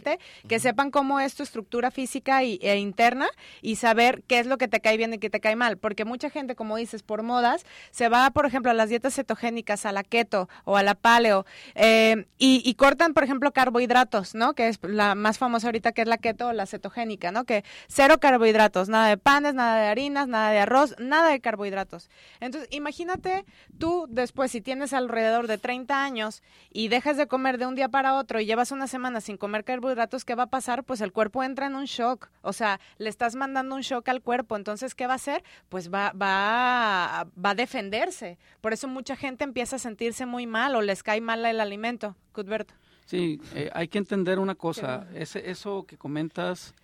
[0.47, 3.27] que sepan cómo es tu estructura física y, e interna
[3.61, 6.05] y saber qué es lo que te cae bien y qué te cae mal, porque
[6.05, 9.91] mucha gente como dices por modas se va, por ejemplo, a las dietas cetogénicas, a
[9.91, 14.53] la keto o a la paleo, eh, y, y cortan, por ejemplo, carbohidratos, ¿no?
[14.53, 17.43] Que es la más famosa ahorita, que es la keto o la cetogénica, ¿no?
[17.45, 22.09] Que cero carbohidratos, nada de panes, nada de harinas, nada de arroz, nada de carbohidratos.
[22.39, 23.45] Entonces, imagínate
[23.77, 27.89] tú después, si tienes alrededor de 30 años y dejas de comer de un día
[27.89, 30.83] para otro y llevas una semana sin comer carbohidratos, ¿qué va a pasar?
[30.83, 34.21] Pues el cuerpo entra en un shock, o sea, le estás mandando un shock al
[34.21, 35.43] cuerpo, entonces, ¿qué va a hacer?
[35.69, 38.37] Pues va, va, va a defenderse.
[38.61, 42.15] Por eso mucha gente empieza a sentirse muy mal o les cae mal el alimento.
[42.31, 42.75] Cudberto.
[43.07, 45.07] Sí, eh, hay que entender una cosa.
[45.15, 46.75] Ese, eso que comentas,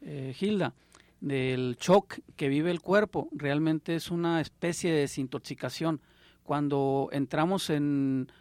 [0.00, 0.72] eh, Hilda,
[1.20, 6.00] del shock que vive el cuerpo, realmente es una especie de desintoxicación.
[6.44, 8.32] Cuando entramos en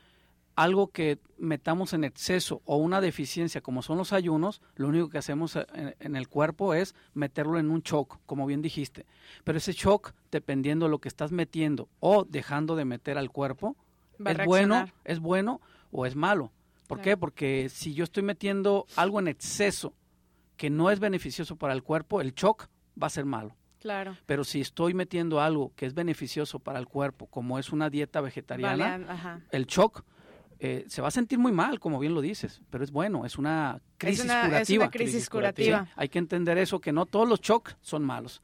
[0.58, 5.20] algo que metamos en exceso o una deficiencia como son los ayunos, lo único que
[5.20, 9.06] hacemos eh, en, en el cuerpo es meterlo en un shock, como bien dijiste.
[9.44, 13.78] Pero ese shock, dependiendo de lo que estás metiendo o dejando de meter al cuerpo,
[14.26, 16.52] Va es bueno, es bueno o es malo.
[16.88, 17.18] ¿Por qué?
[17.18, 19.94] Porque si yo estoy metiendo algo en exceso
[20.56, 22.68] que no es beneficioso para el cuerpo, el shock
[23.02, 23.56] va a ser malo.
[23.80, 24.18] Claro.
[24.26, 28.22] Pero si estoy metiendo algo que es beneficioso para el cuerpo, como es una dieta
[28.22, 30.04] vegetariana, Vale, el shock
[30.60, 33.38] eh, se va a sentir muy mal, como bien lo dices, pero es bueno, es
[33.38, 34.90] una crisis una- es una curativa.
[34.92, 35.86] crisis curativa.
[35.86, 38.42] Sí, hay que entender eso, que no todos los shocks son malos.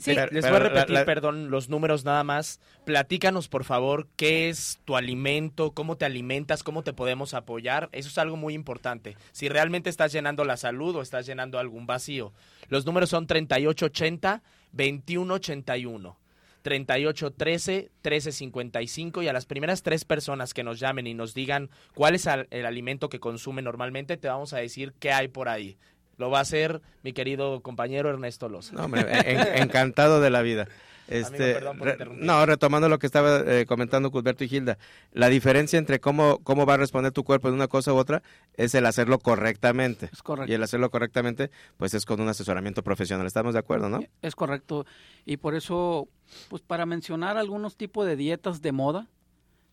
[0.00, 2.60] Sí, Les- Les pero voy a la- repetir, la- perdón, los números nada más.
[2.84, 7.88] Platícanos, por favor, qué es tu alimento, cómo te alimentas, cómo te podemos apoyar.
[7.90, 9.16] Eso es algo muy importante.
[9.32, 12.32] Si realmente estás llenando la salud o estás llenando algún vacío.
[12.68, 16.16] Los números son 3880-2181.
[16.64, 22.26] 3813-1355 y a las primeras tres personas que nos llamen y nos digan cuál es
[22.26, 25.78] el alimento que consume normalmente, te vamos a decir qué hay por ahí.
[26.16, 28.74] Lo va a hacer mi querido compañero Ernesto Loza.
[28.74, 30.66] No, en- en- encantado de la vida.
[31.08, 32.24] Este, perdón por re- interrumpir.
[32.24, 34.78] no, retomando lo que estaba eh, comentando Cusberto y Gilda,
[35.12, 38.22] la diferencia entre cómo, cómo va a responder tu cuerpo en una cosa u otra
[38.54, 40.10] es el hacerlo correctamente.
[40.12, 40.50] Es correcto.
[40.50, 43.26] Y el hacerlo correctamente, pues es con un asesoramiento profesional.
[43.26, 44.00] ¿Estamos de acuerdo, no?
[44.22, 44.84] Es correcto.
[45.24, 46.08] Y por eso,
[46.48, 49.06] pues para mencionar algunos tipos de dietas de moda,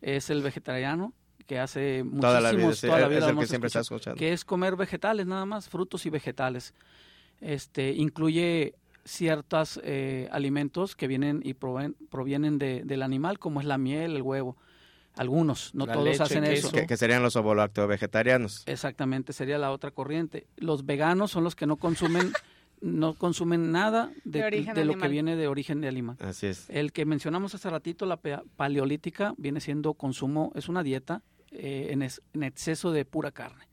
[0.01, 1.13] es el vegetariano,
[1.47, 3.97] que hace muchísimos, Toda la vida, sí, toda la es el que siempre está escuchado,
[4.13, 4.19] escuchando.
[4.19, 6.73] que es comer vegetales nada más, frutos y vegetales.
[7.41, 8.73] Este incluye
[9.05, 9.79] ciertos
[10.31, 14.57] alimentos que vienen y proven- provienen de- del animal, como es la miel, el huevo.
[15.15, 16.67] Algunos, no La todos leche, hacen queso.
[16.67, 16.75] eso.
[16.75, 18.63] Que, que serían los ovolacto vegetarianos.
[18.65, 20.47] Exactamente, sería la otra corriente.
[20.57, 22.33] Los veganos son los que no consumen
[22.81, 26.17] no consumen nada de, De origen de lo que viene de origen de animal.
[26.19, 26.69] Así es.
[26.69, 28.17] El que mencionamos hace ratito, la
[28.57, 33.69] paleolítica, viene siendo consumo, es una dieta eh, en, es- en exceso de pura carne.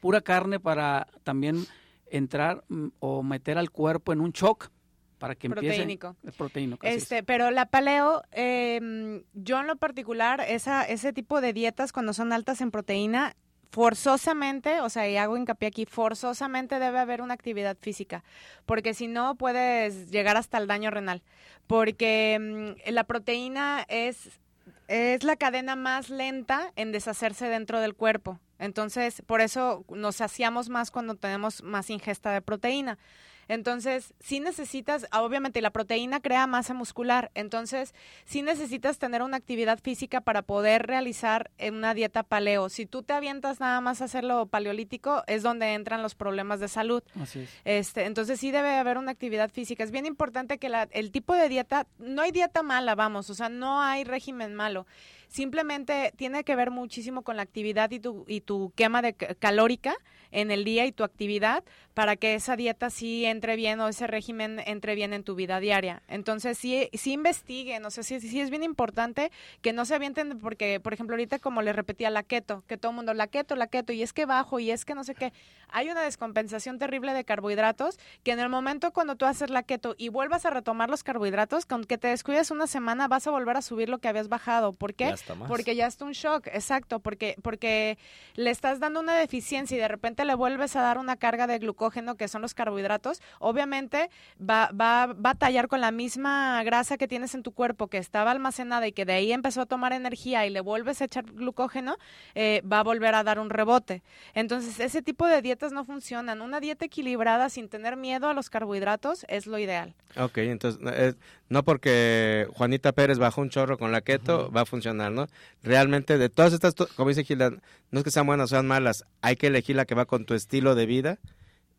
[0.00, 1.66] Pura carne para también
[2.10, 4.70] entrar mm, o meter al cuerpo en un shock
[5.18, 5.68] para que empiece.
[5.68, 6.16] Proteínico.
[6.24, 6.86] Es proteínico.
[6.86, 7.02] así es.
[7.02, 12.12] Este, pero la paleo, eh, yo en lo particular, esa, ese tipo de dietas cuando
[12.12, 13.34] son altas en proteína,
[13.70, 18.24] forzosamente, o sea, y hago hincapié aquí, forzosamente debe haber una actividad física,
[18.64, 21.22] porque si no puedes llegar hasta el daño renal,
[21.66, 24.40] porque mm, la proteína es,
[24.88, 28.40] es la cadena más lenta en deshacerse dentro del cuerpo.
[28.58, 32.98] Entonces, por eso nos saciamos más cuando tenemos más ingesta de proteína.
[33.48, 39.36] Entonces, sí necesitas, ah, obviamente la proteína crea masa muscular, entonces sí necesitas tener una
[39.36, 42.68] actividad física para poder realizar eh, una dieta paleo.
[42.68, 46.68] Si tú te avientas nada más a hacerlo paleolítico, es donde entran los problemas de
[46.68, 47.02] salud.
[47.20, 47.50] Así es.
[47.64, 49.84] Este, entonces sí debe haber una actividad física.
[49.84, 53.34] Es bien importante que la- el tipo de dieta, no hay dieta mala, vamos, o
[53.34, 54.86] sea, no hay régimen malo.
[55.28, 59.34] Simplemente tiene que ver muchísimo con la actividad y tu, y tu quema de ca-
[59.34, 59.94] calórica
[60.32, 61.62] en el día y tu actividad
[61.94, 65.60] para que esa dieta sí entre bien o ese régimen entre bien en tu vida
[65.60, 66.02] diaria.
[66.08, 69.30] Entonces sí, sí investiguen, o sea, sí, sí es bien importante
[69.62, 72.90] que no se avienten porque, por ejemplo, ahorita como les repetía la keto, que todo
[72.90, 75.14] el mundo la keto, la keto, y es que bajo, y es que no sé
[75.14, 75.32] qué,
[75.68, 79.94] hay una descompensación terrible de carbohidratos que en el momento cuando tú haces la keto
[79.96, 83.56] y vuelvas a retomar los carbohidratos, con que te descuides una semana vas a volver
[83.56, 84.72] a subir lo que habías bajado.
[84.72, 85.06] ¿Por qué?
[85.36, 85.48] Más.
[85.48, 87.98] Porque ya está un shock, exacto, porque, porque
[88.34, 91.58] le estás dando una deficiencia y de repente le vuelves a dar una carga de
[91.58, 96.96] glucógeno que son los carbohidratos, obviamente va, va, va a tallar con la misma grasa
[96.96, 99.92] que tienes en tu cuerpo que estaba almacenada y que de ahí empezó a tomar
[99.92, 101.96] energía y le vuelves a echar glucógeno,
[102.34, 104.02] eh, va a volver a dar un rebote.
[104.34, 106.40] Entonces, ese tipo de dietas no funcionan.
[106.40, 109.94] Una dieta equilibrada sin tener miedo a los carbohidratos es lo ideal.
[110.16, 111.16] Ok, entonces
[111.48, 115.26] no, porque Juanita Pérez bajó un chorro con la keto va a funcionar, ¿no?
[115.62, 117.50] Realmente de todas estas, como dice Gilda,
[117.90, 120.24] no es que sean buenas o sean malas, hay que elegir la que va con
[120.24, 121.18] tu estilo de vida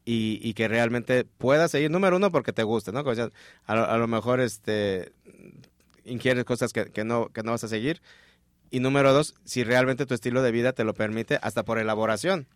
[0.05, 1.91] y, y que realmente puedas seguir.
[1.91, 3.03] Número uno, porque te guste, ¿no?
[3.03, 3.31] Como decías,
[3.65, 5.11] a, lo, a lo mejor este
[6.05, 8.01] ingieres cosas que, que no, que no vas a seguir.
[8.71, 12.47] Y número dos, si realmente tu estilo de vida te lo permite, hasta por elaboración.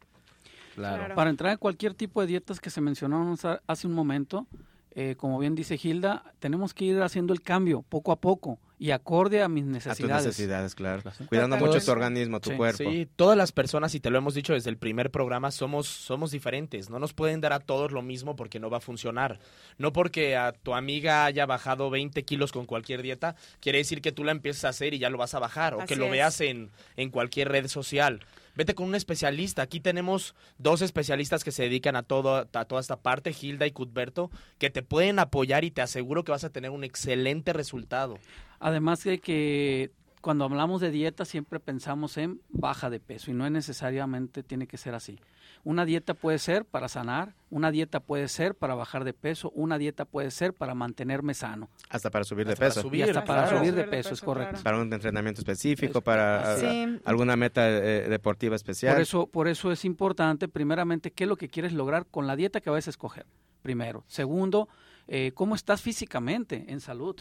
[0.75, 1.13] Claro.
[1.15, 4.47] Para entrar en cualquier tipo de dietas que se mencionaron hace- hace un momento,
[4.93, 8.89] eh, como bien dice Hilda, tenemos que ir haciendo el cambio poco a poco y
[8.91, 10.25] acorde a mis A tus necesidades.
[10.25, 11.03] necesidades, claro.
[11.03, 11.17] Claro.
[11.29, 12.55] Cuidando mucho tu organismo, tu Sí.
[12.57, 12.77] cuerpo.
[12.89, 16.31] Sí, todas las personas, y te lo hemos dicho desde el primer programa, somos, somos
[16.31, 16.89] diferentes.
[16.89, 19.39] No nos pueden dar a todos lo mismo porque no va a funcionar.
[19.77, 24.11] No porque a tu amiga haya bajado 20 kilos con cualquier dieta, quiere decir que
[24.11, 25.75] tú la empieces a hacer y ya lo vas a bajar.
[25.75, 26.11] O que lo es.
[26.11, 28.21] veas en, en cualquier red social.
[28.55, 29.61] Vete con un especialista.
[29.61, 33.71] Aquí tenemos dos especialistas que se dedican a, todo, a toda esta parte, Hilda y
[33.71, 38.17] Cuthberto, que te pueden apoyar y te aseguro que vas a tener un excelente resultado.
[38.59, 43.45] Además de que cuando hablamos de dieta siempre pensamos en baja de peso y no
[43.45, 45.19] es necesariamente tiene que ser así.
[45.63, 49.77] Una dieta puede ser para sanar, una dieta puede ser para bajar de peso, una
[49.77, 51.69] dieta puede ser para mantenerme sano.
[51.89, 52.81] Hasta para subir de para peso.
[52.81, 53.59] subir, y hasta para claro.
[53.59, 54.61] subir de peso, es correcto.
[54.63, 56.57] Para un entrenamiento específico, Es- para.
[56.57, 56.99] Sí.
[57.05, 58.93] alguna meta eh, deportiva especial.
[58.93, 62.35] Por eso, por eso es importante, primeramente, qué es lo que quieres lograr con la
[62.35, 63.25] dieta que vas a escoger.
[63.61, 64.03] Primero.
[64.07, 64.67] Segundo,
[65.07, 67.15] eh, cómo estás físicamente en salud.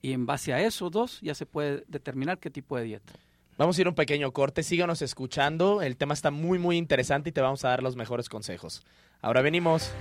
[0.00, 3.12] Y en base a eso, dos, ya se puede determinar qué tipo de dieta.
[3.56, 7.32] Vamos a ir un pequeño corte, síganos escuchando, el tema está muy muy interesante y
[7.32, 8.82] te vamos a dar los mejores consejos.
[9.22, 9.92] Ahora venimos.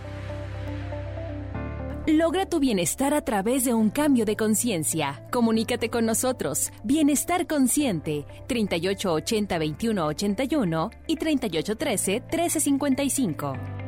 [2.08, 5.26] Logra tu bienestar a través de un cambio de conciencia.
[5.32, 6.70] Comunícate con nosotros.
[6.84, 8.26] Bienestar Consciente.
[8.50, 13.83] 3880-2181 y 3813-1355.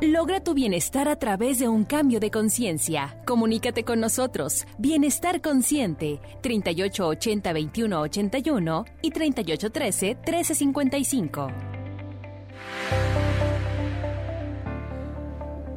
[0.00, 3.20] Logra tu bienestar a través de un cambio de conciencia.
[3.26, 4.64] Comunícate con nosotros.
[4.78, 6.20] Bienestar Consciente.
[6.40, 11.52] 3880-2181 y 3813-1355.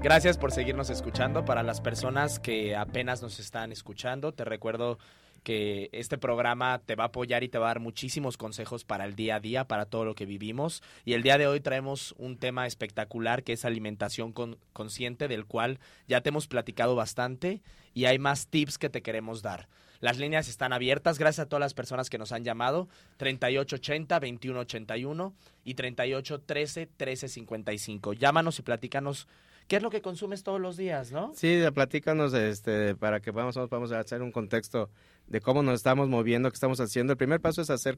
[0.03, 1.43] Gracias por seguirnos escuchando.
[1.43, 4.99] Para las personas que apenas nos están escuchando, te recuerdo
[5.43, 9.06] que este programa te va a apoyar y te va a dar muchísimos consejos para
[9.06, 10.84] el día a día, para todo lo que vivimos.
[11.04, 15.45] Y el día de hoy traemos un tema espectacular que es alimentación con- consciente, del
[15.45, 17.62] cual ya te hemos platicado bastante
[17.93, 19.67] y hay más tips que te queremos dar.
[19.99, 22.88] Las líneas están abiertas, gracias a todas las personas que nos han llamado,
[23.19, 28.17] 3880-2181 y 3813-1355.
[28.17, 29.27] Llámanos y platícanos
[29.67, 31.32] qué es lo que consumes todos los días, ¿no?
[31.36, 34.89] Sí, platícanos este, para que vamos, vamos a hacer un contexto
[35.32, 37.13] de cómo nos estamos moviendo, qué estamos haciendo.
[37.13, 37.98] El primer paso es hacer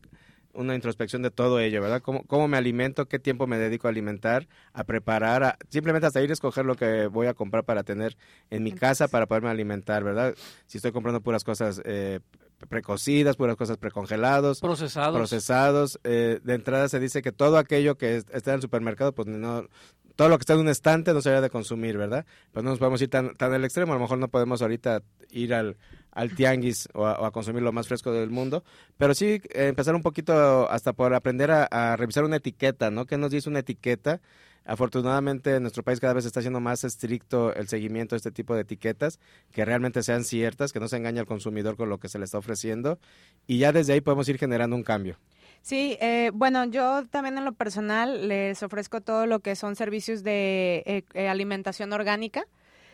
[0.54, 2.02] una introspección de todo ello, ¿verdad?
[2.02, 6.22] Cómo, cómo me alimento, qué tiempo me dedico a alimentar, a preparar, a- simplemente hasta
[6.22, 8.15] ir a escoger lo que voy a comprar para tener
[8.52, 10.36] en mi casa para poderme alimentar, ¿verdad?
[10.67, 12.19] Si estoy comprando puras cosas eh,
[12.69, 15.17] precocidas, puras cosas precongelados, Procesados.
[15.17, 16.00] procesados.
[16.04, 19.28] eh, de entrada se dice que todo aquello que es- está en el supermercado, pues
[19.28, 19.67] no,
[20.15, 22.26] todo lo que está en un estante no se debe de consumir, ¿verdad?
[22.52, 25.02] Pues no nos podemos ir tan, tan al extremo, a lo mejor no podemos ahorita
[25.32, 25.78] ir al,
[26.13, 28.63] al tianguis o a, consumir lo más fresco del mundo,
[28.97, 33.06] pero sí eh, empezar un poquito hasta por aprender a, revisar una etiqueta, ¿no?
[33.06, 34.21] ¿Qué nos dice una etiqueta?
[34.65, 38.56] Afortunadamente en nuestro país cada vez está siendo más estricto el seguimiento de este tipo
[38.56, 39.19] de etiquetas,
[39.52, 42.26] que realmente sean ciertas, que no se engañe al consumidor con lo que se le
[42.26, 42.97] está ofreciendo,
[43.45, 45.17] y ya desde ahí podemos ir generando un cambio.
[45.62, 50.23] Sí, eh, bueno, yo también en lo personal les ofrezco todo lo que son servicios
[50.23, 52.45] de eh, eh, alimentación orgánica,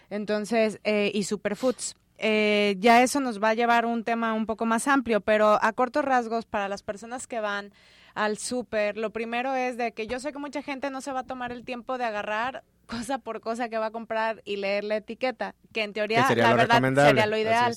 [0.09, 1.95] entonces, y superfoods.
[2.21, 5.57] Eh, ya eso nos va a llevar a un tema un poco más amplio, pero
[5.61, 7.71] a cortos rasgos, para las personas que van
[8.13, 11.21] al súper, lo primero es de que yo sé que mucha gente no se va
[11.21, 14.83] a tomar el tiempo de agarrar cosa por cosa que va a comprar y leer
[14.83, 17.73] la etiqueta, que en teoría, que la lo verdad, sería lo ideal.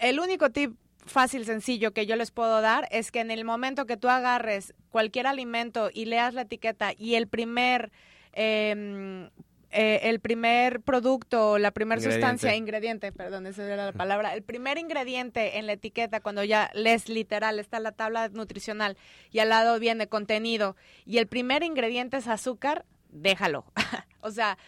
[0.00, 0.74] el único tip
[1.06, 4.74] fácil, sencillo que yo les puedo dar es que en el momento que tú agarres
[4.90, 7.92] cualquier alimento y leas la etiqueta y el primer
[8.32, 9.28] eh,
[9.72, 14.76] eh, el primer producto, la primera sustancia, ingrediente, perdón, esa era la palabra, el primer
[14.78, 18.98] ingrediente en la etiqueta, cuando ya lees literal, está la tabla nutricional
[19.30, 23.64] y al lado viene contenido, y el primer ingrediente es azúcar, déjalo.
[24.20, 24.58] o sea,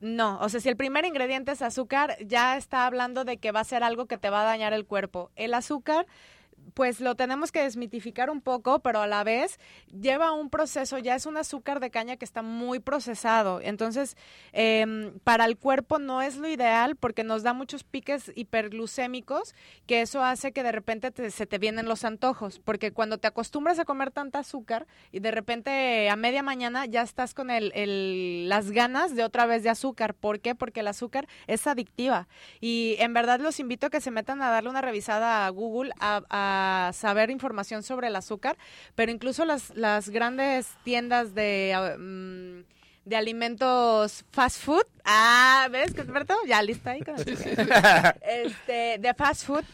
[0.00, 3.60] no, o sea, si el primer ingrediente es azúcar, ya está hablando de que va
[3.60, 5.30] a ser algo que te va a dañar el cuerpo.
[5.34, 6.06] El azúcar,
[6.74, 9.58] pues lo tenemos que desmitificar un poco, pero a la vez
[9.92, 13.60] lleva un proceso, ya es un azúcar de caña que está muy procesado.
[13.60, 14.16] Entonces,
[14.52, 19.54] eh, para el cuerpo no es lo ideal porque nos da muchos piques hiperglucémicos,
[19.86, 23.26] que eso hace que de repente te- se te vienen los antojos, porque cuando te
[23.28, 27.72] acostumbras a comer tanta azúcar y de repente a media mañana ya estás con el,
[27.74, 30.14] el- las ganas de otra vez de azúcar.
[30.14, 30.54] ¿Por qué?
[30.54, 32.28] Porque el azúcar es adictiva.
[32.60, 35.92] Y en verdad los invito a que se metan a darle una revisada a Google
[36.00, 36.57] a, a
[36.92, 38.56] saber información sobre el azúcar,
[38.94, 41.72] pero incluso las, las grandes tiendas de...
[41.74, 44.84] ah, mm, de alimentos fast food.
[45.02, 46.34] Ah, ¿ves, Alberto?
[46.46, 47.26] Ya listo ahí con el
[48.20, 49.64] este, de fast food,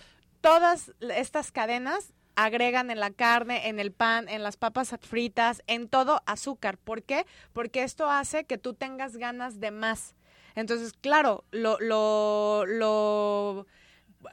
[0.40, 5.88] todas estas cadenas agregan en la carne, en el pan, en las papas fritas, en
[5.88, 6.78] todo azúcar.
[6.78, 7.26] ¿Por qué?
[7.52, 10.14] Porque esto hace que tú tengas ganas de más.
[10.54, 13.66] Entonces, claro, lo, lo, lo,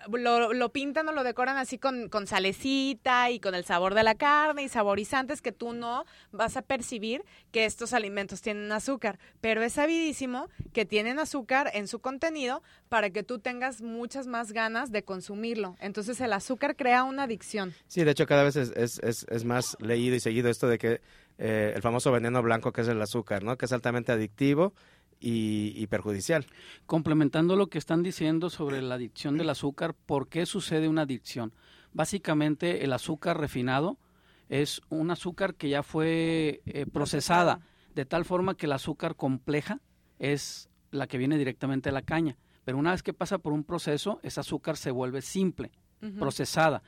[0.08, 4.16] lo, pintan o lo decoran así con, con salecita y con el sabor de la
[4.16, 9.20] carne y saborizantes que tú no vas a percibir que estos alimentos tienen azúcar.
[9.42, 14.52] Pero es sabidísimo que tienen azúcar en su contenido para que tú tengas muchas más
[14.52, 15.76] ganas de consumirlo.
[15.80, 17.74] Entonces el azúcar crea una adicción.
[17.88, 20.78] Sí, de hecho cada vez es, es, es, es más leído y seguido esto de
[20.78, 21.02] que
[21.38, 23.58] eh, el famoso veneno blanco que es el azúcar, ¿no?
[23.58, 24.74] Que es altamente adictivo
[25.22, 26.46] y, y perjudicial.
[26.86, 31.54] Complementando lo que están diciendo sobre la adicción del azúcar, ¿por qué sucede una adicción?
[31.94, 33.98] Básicamente el azúcar refinado
[34.50, 37.62] es un azúcar que ya fue eh, procesada,
[37.96, 39.80] de tal forma que el azúcar compleja
[40.20, 42.38] es la que viene directamente de la caña.
[42.66, 45.72] Pero una vez que pasa por un proceso, ese azúcar se vuelve simple,
[46.20, 46.84] procesada.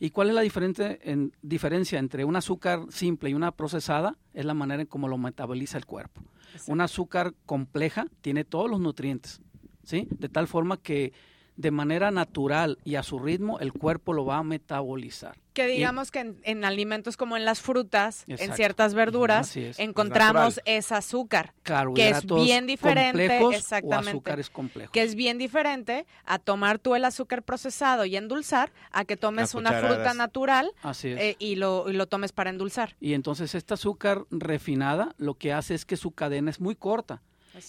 [0.00, 4.16] ¿Y cuál es la diferente- en- diferencia entre un azúcar simple y una procesada?
[4.32, 6.22] Es la manera en cómo lo metaboliza el cuerpo.
[6.66, 9.40] Un azúcar compleja tiene todos los nutrientes,
[9.82, 10.06] ¿sí?
[10.10, 11.12] De tal forma que
[11.56, 15.36] de manera natural y a su ritmo el cuerpo lo va a metabolizar.
[15.58, 19.76] Que digamos que en, en alimentos como en las frutas, en ciertas verduras, es.
[19.80, 20.62] encontramos natural.
[20.66, 21.52] ese azúcar.
[21.64, 24.06] Carbohidratos bien diferente, exactamente.
[24.06, 24.92] o azúcares complejos.
[24.92, 29.56] que es bien diferente a tomar tú el azúcar procesado y endulzar a que tomes
[29.56, 31.18] una fruta natural Así es.
[31.20, 32.94] eh, y, lo, y lo tomes para endulzar.
[33.00, 37.20] y entonces esta azúcar refinada lo que hace es que su cadena es muy corta.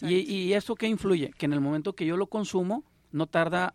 [0.02, 1.32] Y, y eso qué influye?
[1.40, 3.74] Que en el momento que yo lo consumo no tarda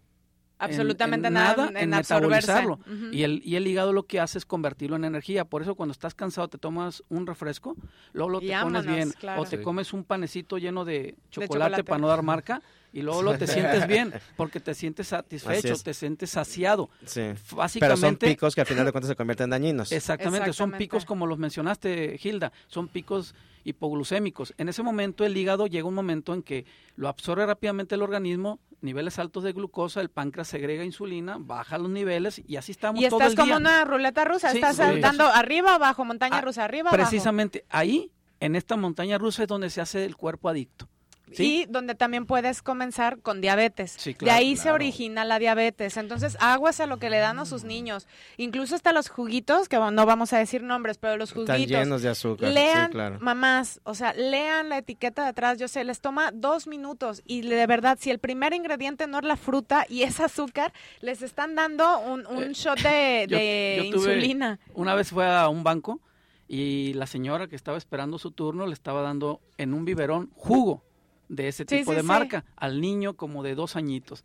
[0.58, 2.80] absolutamente nada, en, metabolizarlo.
[3.12, 5.44] y, el, y el hígado lo que hace es convertirlo en energía.
[5.44, 7.76] Por eso cuando estás cansado te tomas un refresco,
[8.12, 9.12] luego lo te pones bien.
[9.36, 12.62] O te comes un panecito lleno de chocolate, para no dar marca
[12.94, 16.88] y luego lo te sientes bien porque te sientes satisfecho, te sientes saciado.
[17.04, 17.22] Sí.
[17.50, 19.90] Básicamente, Pero son picos que al final de cuentas se convierten en dañinos.
[19.90, 24.54] Exactamente, son picos como los mencionaste, Hilda, son picos hipoglucémicos.
[24.58, 28.60] En ese momento el hígado llega un momento en que lo absorbe rápidamente el organismo,
[28.80, 33.08] niveles altos de glucosa, el páncreas segrega insulina, baja los niveles y así estamos y
[33.08, 33.28] todo el día.
[33.30, 38.12] estás como una ruleta rusa, estás saltando arriba, abajo, montaña ah, rusa, arriba, Precisamente ahí,
[38.38, 40.88] en esta montaña rusa es donde se hace el cuerpo adicto.
[41.32, 43.96] Y donde también puedes comenzar con diabetes.
[44.20, 45.96] de ahí se origina la diabetes.
[45.96, 48.06] Entonces, aguas a lo que le dan a sus niños.
[48.36, 51.56] Incluso hasta los juguitos, que no vamos a decir nombres, pero los juguitos.
[51.56, 52.52] Están llenos de azúcar.
[52.52, 55.58] Lean, mamás, o sea, lean la etiqueta de atrás.
[55.58, 57.22] Yo sé, les toma dos minutos.
[57.26, 61.22] Y de verdad, si el primer ingrediente no es la fruta y es azúcar, les
[61.22, 64.58] están dando un, un eh, shot de, insulina.
[64.74, 66.00] Una vez fue a un banco
[66.46, 70.82] y la señora que estaba esperando su turno le estaba dando en un biberón jugo
[71.28, 74.24] de ese tipo de marca al niño como de dos añitos.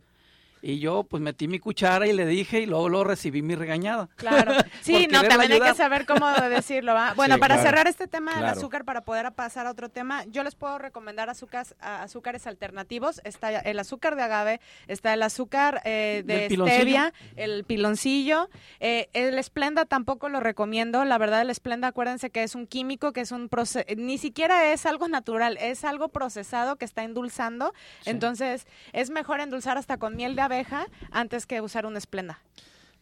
[0.62, 4.08] Y yo pues metí mi cuchara y le dije y luego, lo recibí mi regañada.
[4.16, 4.52] Claro.
[4.82, 6.94] Sí, no, también hay que saber cómo decirlo.
[7.14, 10.54] Bueno, para cerrar este tema del azúcar, para poder pasar a otro tema, yo les
[10.54, 13.20] puedo recomendar azúcares, azúcares alternativos.
[13.24, 18.48] Está el azúcar de agave, está el azúcar eh, de stevia, el piloncillo.
[18.80, 21.04] Eh, el esplenda tampoco lo recomiendo.
[21.04, 24.72] La verdad, el esplenda, acuérdense que es un químico, que es un proceso, ni siquiera
[24.72, 27.74] es algo natural, es algo procesado que está endulzando.
[28.06, 32.40] Entonces, es mejor endulzar hasta con miel de abeja antes que usar un esplenda.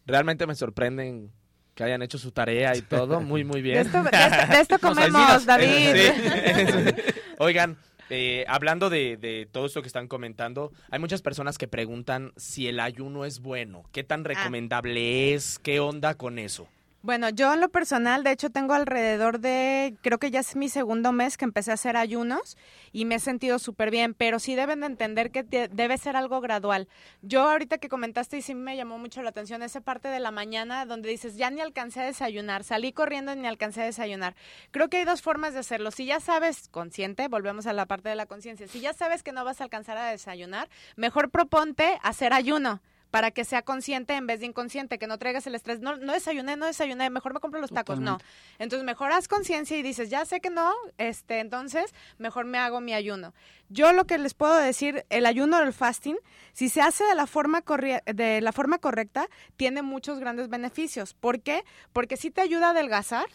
[0.05, 1.31] Realmente me sorprenden
[1.75, 3.21] que hayan hecho su tarea y todo.
[3.21, 3.89] Muy, muy bien.
[3.89, 5.95] De esto, comemos, David.
[7.37, 7.77] Oigan,
[8.09, 12.79] eh, hablando de, todo esto que están comentando, hay muchas personas que preguntan si el
[12.79, 14.29] ayuno es bueno, qué tan ah.
[14.29, 16.67] recomendable es, qué onda con eso.
[17.01, 20.67] Bueno, yo en lo personal, de hecho, tengo alrededor de, creo que ya es mi
[20.67, 22.57] segundo mes que empecé a hacer ayunos
[22.91, 26.41] y me he sentido súper bien, pero sí deben de entender que debe ser algo
[26.41, 26.89] gradual.
[27.21, 30.31] Yo ahorita que comentaste y sí me llamó mucho la atención esa parte de la
[30.31, 34.35] mañana donde dices, ya ni alcancé a desayunar, salí corriendo y ni alcancé a desayunar.
[34.71, 35.91] Creo que hay dos formas de hacerlo.
[35.91, 39.31] Si ya sabes, consciente, volvemos a la parte de la conciencia, si ya sabes que
[39.31, 42.81] no vas a alcanzar a desayunar, mejor proponte hacer ayuno
[43.11, 45.79] para que sea consciente en vez de inconsciente, que no traigas el estrés.
[45.79, 47.99] No, no desayuné, no desayuné, mejor me compro los tacos.
[47.99, 48.19] No.
[48.59, 52.81] Entonces, mejor haz conciencia y dices, ya sé que no, este, entonces, mejor me hago
[52.81, 53.33] mi ayuno.
[53.69, 56.17] Yo lo que les puedo decir, el ayuno o el fasting,
[56.53, 57.63] si se hace de la forma,
[58.05, 61.13] de la forma correcta, tiene muchos grandes beneficios.
[61.13, 61.63] ¿Por qué?
[61.93, 63.25] Porque sí te ayuda a adelgazar,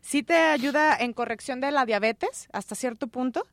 [0.00, 3.46] sí te ayuda en corrección de la diabetes hasta cierto punto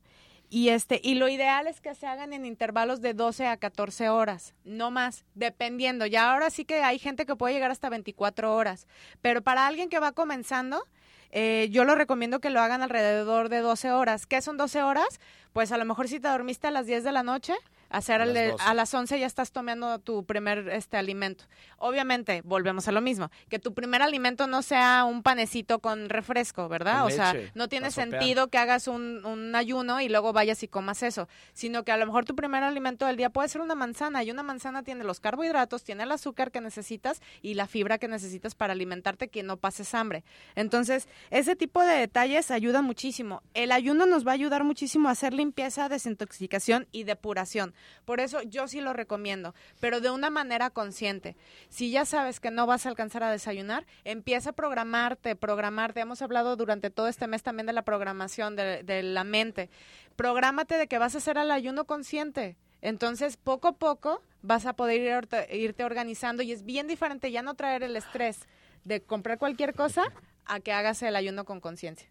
[0.50, 4.08] y, este, y lo ideal es que se hagan en intervalos de 12 a 14
[4.08, 6.06] horas, no más, dependiendo.
[6.06, 8.88] Ya ahora sí que hay gente que puede llegar hasta 24 horas,
[9.22, 10.82] pero para alguien que va comenzando,
[11.30, 14.26] eh, yo lo recomiendo que lo hagan alrededor de 12 horas.
[14.26, 15.20] ¿Qué son 12 horas?
[15.52, 17.54] Pues a lo mejor si te dormiste a las 10 de la noche,
[17.90, 18.24] hacer a,
[18.70, 21.44] a las 11 ya estás tomando tu primer este alimento.
[21.78, 26.68] Obviamente, volvemos a lo mismo, que tu primer alimento no sea un panecito con refresco,
[26.68, 27.04] ¿verdad?
[27.04, 31.02] o sea, no tiene sentido que hagas un, un, ayuno y luego vayas y comas
[31.02, 34.22] eso, sino que a lo mejor tu primer alimento del día puede ser una manzana
[34.22, 38.08] y una manzana tiene los carbohidratos, tiene el azúcar que necesitas y la fibra que
[38.08, 40.24] necesitas para alimentarte que no pases hambre.
[40.54, 43.42] Entonces, ese tipo de detalles ayuda muchísimo.
[43.54, 47.74] El ayuno nos va a ayudar muchísimo a hacer limpieza, desintoxicación y depuración.
[48.04, 51.36] Por eso yo sí lo recomiendo, pero de una manera consciente.
[51.68, 56.00] Si ya sabes que no vas a alcanzar a desayunar, empieza a programarte, programarte.
[56.00, 59.70] Hemos hablado durante todo este mes también de la programación de, la mente.
[60.16, 62.56] Prográmate de que vas a hacer el ayuno consciente.
[62.82, 67.54] Entonces, poco a poco vas a poder irte organizando y es bien diferente ya no
[67.54, 68.40] traer el estrés
[68.84, 70.04] de comprar cualquier cosa
[70.46, 72.08] a que hagas el ayuno con conciencia.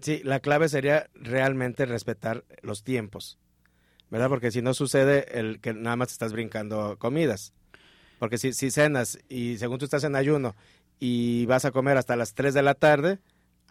[0.00, 3.38] Sí, la clave sería realmente respetar los tiempos.
[4.10, 4.28] ¿Verdad?
[4.28, 7.52] Porque si no sucede el que nada más estás brincando comidas.
[8.18, 10.54] Porque si, si cenas y según tú estás en ayuno
[10.98, 13.18] y vas a comer hasta las 3 de la tarde,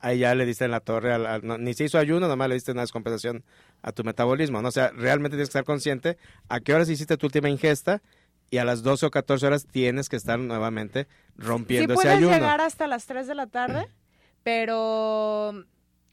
[0.01, 1.15] ahí ya le diste en la torre,
[1.59, 3.43] ni se hizo ayuno, nomás le diste una descompensación
[3.81, 4.69] a tu metabolismo, ¿no?
[4.69, 8.01] O sea, realmente tienes que estar consciente a qué horas hiciste tu última ingesta
[8.49, 12.27] y a las 12 o 14 horas tienes que estar nuevamente rompiendo ese ayuno.
[12.27, 13.87] Puedes llegar hasta las 3 de la tarde,
[14.43, 15.65] pero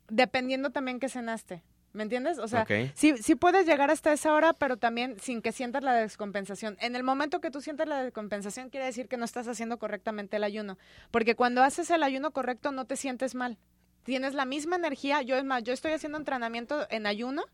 [0.09, 1.63] dependiendo también qué cenaste.
[1.97, 2.39] ¿Me entiendes?
[2.39, 5.95] O sea, sí, sí puedes llegar hasta esa hora, pero también sin que sientas la
[5.95, 6.77] descompensación.
[6.81, 10.37] En el momento que tú sientas la descompensación, quiere decir que no estás haciendo correctamente
[10.37, 10.77] el ayuno.
[11.11, 13.57] Porque cuando haces el ayuno correcto, no te sientes mal.
[14.03, 15.23] Tienes la misma energía.
[15.23, 17.45] Yo, es más, yo estoy haciendo entrenamiento en ayuno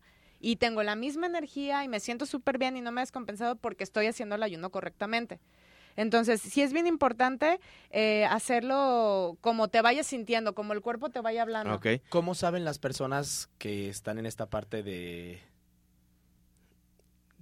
[0.41, 3.55] y tengo la misma energía y me siento súper bien y no me he descompensado
[3.55, 5.39] porque estoy haciendo el ayuno correctamente.
[5.95, 7.59] Entonces, sí es bien importante
[7.91, 11.73] eh, hacerlo como te vayas sintiendo, como el cuerpo te vaya hablando.
[12.09, 15.39] ¿Cómo saben las personas que están en esta parte de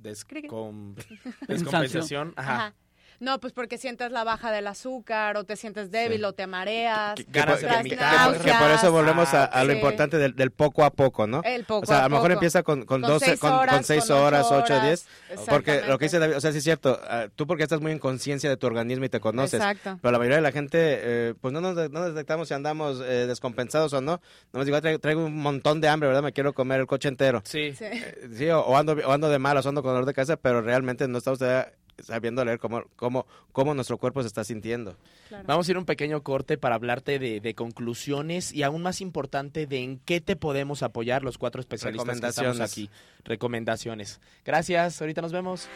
[0.01, 0.95] descom-
[1.47, 2.33] descompensación?
[2.35, 2.55] Ajá.
[2.55, 2.75] Ajá.
[3.21, 6.23] No, pues porque sientes la baja del azúcar o te sientes débil Sí.
[6.25, 7.13] o te mareas.
[7.15, 8.37] Que- que- ganas de traes vomitar.
[8.41, 9.75] Que por- eso volvemos a, a lo Sí.
[9.77, 11.41] importante del, del poco a poco, ¿no?
[11.43, 12.33] El poco o sea, a, a lo mejor poco.
[12.33, 14.83] empieza con, con, Con 12, seis con, horas, con 6 con ocho horas, 8, horas.
[14.83, 15.05] 10.
[15.47, 16.17] Porque lo que dice.
[16.19, 18.65] David, o sea, sí es cierto, ah, tú porque estás muy en conciencia de tu
[18.67, 19.53] organismo y te conoces.
[19.61, 19.99] Exacto.
[20.01, 23.01] Pero la mayoría de la gente, eh, pues no nos, no nos detectamos si andamos
[23.01, 24.13] eh, descompensados o no.
[24.51, 26.23] No nos digo, "Ah, traigo, traigo un montón de hambre, ¿verdad?
[26.23, 27.43] Me quiero comer el coche entero.
[27.45, 27.73] Sí.
[27.77, 27.85] Sí.
[27.85, 30.37] Eh, sí, o, o ando, o ando de malas, o ando con dolor de cabeza,
[30.37, 31.71] pero realmente no estamos todavía
[32.03, 34.95] sabiendo leer cómo, cómo, cómo nuestro cuerpo se está sintiendo.
[35.29, 35.45] Claro.
[35.47, 38.99] Vamos a ir a un pequeño corte para hablarte de, de conclusiones y aún más
[39.01, 42.71] importante de en qué te podemos apoyar los cuatro especialistas que estamos Recomendaciones.
[42.71, 42.89] aquí.
[43.23, 44.19] Recomendaciones.
[44.45, 45.69] Gracias, ahorita nos vemos.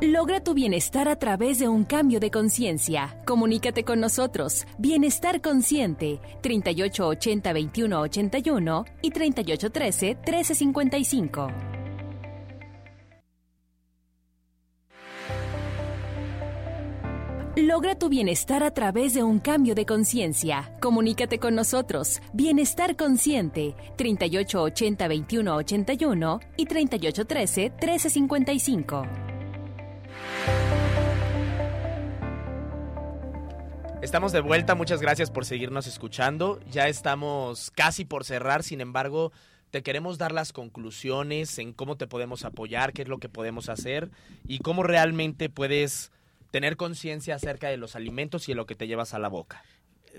[0.00, 3.16] Logra tu bienestar a través de un cambio de conciencia.
[3.24, 4.66] Comunícate con nosotros.
[4.76, 6.18] Bienestar Consciente.
[6.42, 11.81] 3880-2181 y 3813-1355.
[17.54, 20.74] Logra tu bienestar a través de un cambio de conciencia.
[20.80, 22.22] Comunícate con nosotros.
[22.32, 23.76] Bienestar Consciente.
[23.98, 29.06] 3880-2181 y 3813-1355.
[34.00, 36.58] Estamos de vuelta, muchas gracias por seguirnos escuchando.
[36.70, 39.30] Ya estamos casi por cerrar, sin embargo,
[39.70, 43.68] te queremos dar las conclusiones en cómo te podemos apoyar, qué es lo que podemos
[43.68, 44.10] hacer
[44.48, 46.10] y cómo realmente puedes
[46.52, 49.64] tener conciencia acerca de los alimentos y de lo que te llevas a la boca.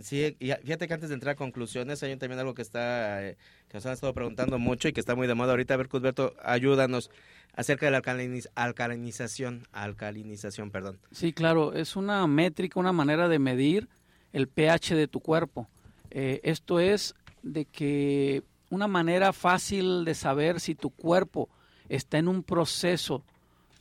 [0.01, 3.37] Sí, y fíjate que antes de entrar a conclusiones, hay también algo que está eh,
[3.69, 5.75] que nos han estado preguntando mucho y que está muy de moda ahorita.
[5.75, 7.11] A ver, Cusberto, ayúdanos
[7.55, 10.97] acerca de la alcaliniz- alcalinización, alcalinización, perdón.
[11.11, 13.87] Sí, claro, es una métrica, una manera de medir
[14.33, 15.69] el pH de tu cuerpo.
[16.09, 17.13] Eh, esto es
[17.43, 21.49] de que una manera fácil de saber si tu cuerpo
[21.87, 23.23] está en un proceso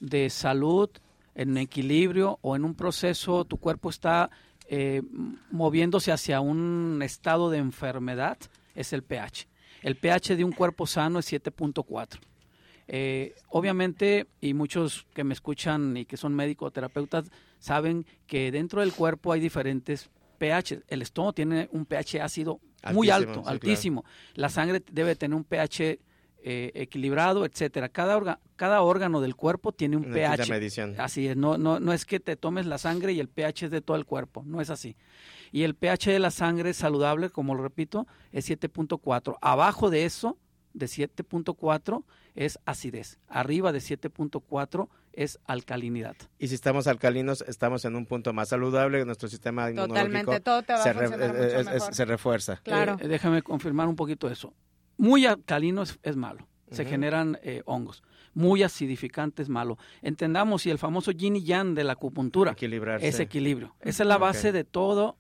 [0.01, 0.91] de salud,
[1.35, 4.31] en equilibrio o en un proceso, tu cuerpo está
[4.69, 5.03] eh,
[5.51, 8.39] moviéndose hacia un estado de enfermedad,
[8.75, 9.49] es el pH.
[9.83, 12.19] El pH de un cuerpo sano es 7.4.
[12.89, 18.81] Eh, obviamente, y muchos que me escuchan y que son médicos terapeutas saben que dentro
[18.81, 20.83] del cuerpo hay diferentes pH.
[20.89, 22.61] El estómago tiene un pH ácido
[22.93, 23.49] muy alto, sí, claro.
[23.49, 24.05] altísimo.
[24.35, 26.01] La sangre debe tener un pH
[26.45, 27.89] eh, equilibrado, etcétera.
[27.89, 30.51] Cada, orga- cada órgano del cuerpo tiene un Una pH.
[30.51, 30.95] medición.
[30.99, 33.71] Así es, no, no, no es que te tomes la sangre y el pH es
[33.71, 34.97] de todo el cuerpo, no es así.
[35.53, 39.37] Y el pH de la sangre saludable, como lo repito, es 7.4.
[39.41, 40.39] Abajo de eso,
[40.75, 43.19] de 7.4, es acidez.
[43.29, 46.17] Arriba de 7.4 es alcalinidad.
[46.39, 50.63] Y si estamos alcalinos, estamos en un punto más saludable, nuestro sistema inmunológico Totalmente, todo
[50.63, 51.95] te va a se, re- mucho es- mejor.
[51.95, 52.61] se refuerza.
[52.63, 52.97] Claro.
[53.01, 54.55] Eh, déjame confirmar un poquito eso.
[54.97, 58.03] Muy alcalino es, es malo, se generan eh, hongos.
[58.35, 59.77] Muy acidificante es malo.
[60.01, 63.07] Entendamos, y el famoso yin y yang de la acupuntura, Equilibrarse.
[63.07, 63.75] es equilibrio.
[63.81, 65.17] Esa es la base de todo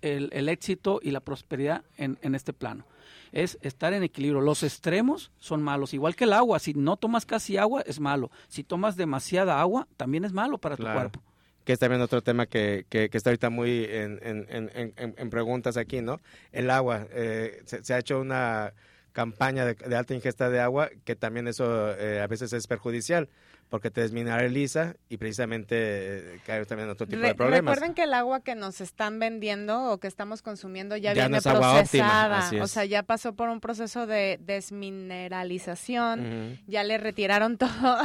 [0.00, 2.86] el, el éxito y la prosperidad en, en este plano.
[3.32, 4.40] Es estar en equilibrio.
[4.40, 6.58] Los extremos son malos, igual que el agua.
[6.58, 8.30] Si no tomas casi agua, es malo.
[8.48, 11.20] Si tomas demasiada agua, también es malo para tu cuerpo.
[11.64, 15.14] que es también otro tema que, que, que está ahorita muy en, en, en, en-
[15.18, 16.20] en preguntas aquí, ¿no?
[16.52, 17.06] El agua.
[17.10, 18.72] eh, se, se ha hecho una
[19.14, 23.30] campaña de, de alta ingesta de agua que también eso eh, a veces es perjudicial
[23.70, 27.74] porque te desmineraliza y precisamente eh, cae también en otro tipo Re- de problemas.
[27.74, 31.38] Recuerden que el agua que nos están vendiendo o que estamos consumiendo ya, Ya no
[31.38, 32.62] viene agua óptima, procesada.
[32.62, 36.60] O sea, ya pasó por un proceso de desmineralización.
[36.66, 37.98] Ya le retiraron todo,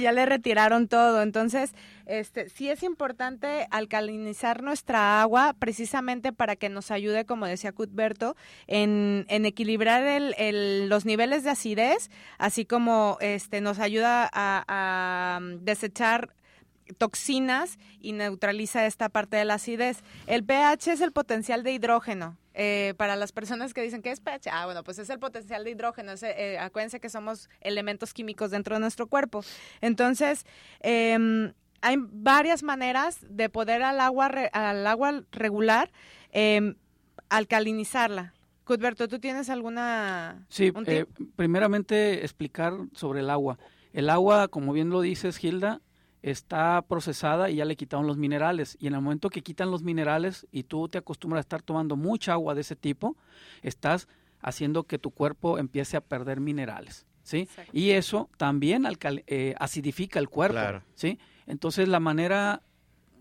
[0.00, 1.22] ya le retiraron todo.
[1.22, 1.72] Entonces,
[2.10, 8.36] este, sí es importante alcalinizar nuestra agua precisamente para que nos ayude, como decía Cuthberto,
[8.66, 10.20] en, equilibrar
[10.88, 16.34] los niveles de acidez, así como este, nos ayuda a, mm, desechar
[16.98, 20.02] toxinas y neutraliza esta parte de la acidez.
[20.26, 22.36] El pH es el potencial de hidrógeno.
[22.52, 25.62] Eh, para las personas que dicen que es pH, ah, bueno, pues es el potencial
[25.62, 26.12] de hidrógeno.
[26.22, 29.44] Eh, acuérdense que somos elementos químicos dentro de nuestro cuerpo.
[29.80, 30.44] Entonces,
[30.80, 31.52] em,
[31.82, 35.90] hay varias maneras de poder al agua, re- al agua regular
[36.30, 36.74] em,
[37.28, 38.34] alcalinizarla.
[38.64, 40.44] Cuthberto, ¿tú tienes alguna...
[40.48, 43.58] Sí, un eh, primeramente explicar sobre el agua.
[43.92, 45.80] El agua, como bien lo dices, Gilda,
[46.22, 48.76] está procesada y ya le quitaron los minerales.
[48.78, 51.96] Y en el momento que quitan los minerales y tú te acostumbras a estar tomando
[51.96, 53.16] mucha agua de ese tipo,
[53.62, 54.06] estás
[54.40, 57.06] haciendo que tu cuerpo empiece a perder minerales.
[57.22, 57.38] ¿Sí?
[57.40, 57.70] Exacto.
[57.74, 58.86] Y eso también
[59.26, 60.54] eh, acidifica el cuerpo.
[60.54, 60.82] Claro.
[60.94, 61.18] ¿sí?
[61.50, 62.62] Entonces la manera,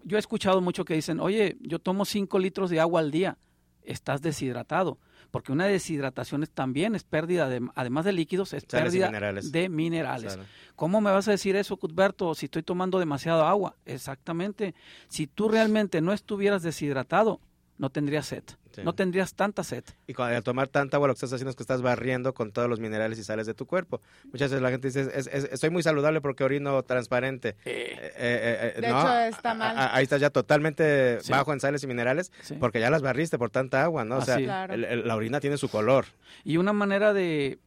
[0.04, 3.38] yo he escuchado mucho que dicen, oye, yo tomo 5 litros de agua al día,
[3.84, 4.98] estás deshidratado,
[5.32, 9.52] porque una deshidratación es- también es pérdida, de, además de líquidos, es Sales pérdida minerales.
[9.52, 10.38] de minerales.
[10.76, 13.76] ¿Cómo me vas a decir eso, Cuthberto, si estoy tomando demasiado agua?
[13.86, 14.76] Exactamente.
[15.08, 17.40] Si tú realmente no estuvieras deshidratado,
[17.78, 18.82] no tendrías sed, Sí.
[18.84, 19.84] no tendrías tanta sed.
[20.08, 22.52] Y cuando, al tomar tanta agua, lo que estás haciendo es que estás barriendo con
[22.52, 24.00] todos los minerales y sales de tu cuerpo.
[24.26, 27.56] Muchas veces la gente dice, es- es- estoy muy saludable porque orino transparente.
[27.66, 29.78] Eh, eh, eh, De no, hecho, está mal.
[29.78, 31.32] a- ahí estás ya totalmente Sí.
[31.32, 32.56] bajo en sales y minerales Sí.
[32.60, 34.18] porque ya las barriste por tanta agua, ¿no?
[34.18, 34.38] O sea.
[34.38, 34.74] Claro.
[34.74, 36.06] el- el- la orina tiene su color.
[36.44, 37.60] Y una manera de,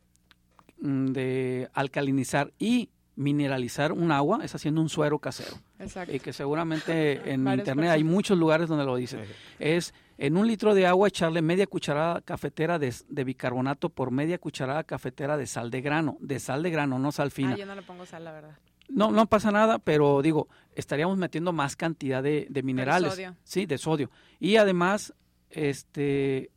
[0.80, 5.56] mm, de alcalinizar y mineralizar un agua es haciendo un suero casero.
[5.78, 6.14] Exacto.
[6.14, 9.20] Y que seguramente en Varias internet hay muchos lugares donde lo dicen.
[9.58, 9.92] Es
[10.22, 14.84] en un litro de agua echarle media cucharada cafetera de, de bicarbonato por media cucharada
[14.84, 16.16] cafetera de sal de grano.
[16.20, 17.54] De sal de grano, no sal fina.
[17.54, 18.56] Ah, yo no le pongo sal, la verdad.
[18.88, 20.46] No, no pasa nada, pero digo,
[20.76, 23.14] estaríamos metiendo más cantidad de, de minerales.
[23.14, 23.36] sodio.
[23.42, 24.12] Sí, de sodio.
[24.38, 25.12] Y además,
[25.50, 26.52] este,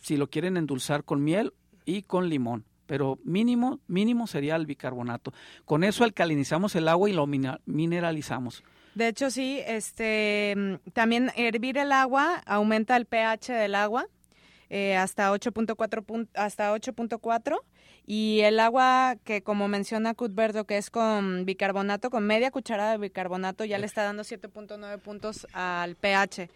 [0.00, 1.52] si lo quieren endulzar con miel
[1.84, 2.64] y con limón.
[2.86, 5.34] Pero mínimo, mínimo sería el bicarbonato.
[5.66, 8.64] Con eso alcalinizamos el agua y lo mineralizamos.
[8.96, 14.06] De hecho, sí, este, mm, también hervir el agua aumenta el pH del agua
[14.70, 17.58] eh, hasta 8.4 pun- hasta 8.4
[18.06, 22.98] y el agua que como menciona Cuthberto que es con bicarbonato, con media cucharada de
[22.98, 26.48] bicarbonato ya le está dando 7.9 puntos al pH.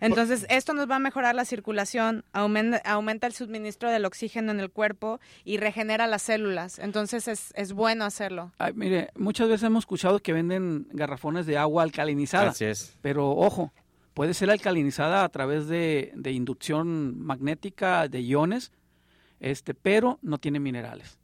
[0.00, 4.60] Entonces, esto nos va a mejorar la circulación, aumenta, aumenta el suministro del oxígeno en
[4.60, 6.78] el cuerpo y regenera las células.
[6.78, 8.52] Entonces, es, es bueno hacerlo.
[8.58, 12.50] Ay, mire, muchas veces hemos escuchado que venden garrafones de agua alcalinizada.
[12.50, 12.96] Así es.
[13.02, 13.72] Pero ojo,
[14.14, 18.72] puede ser alcalinizada a través de, de inducción magnética de iones,
[19.40, 21.18] este, pero no tiene minerales.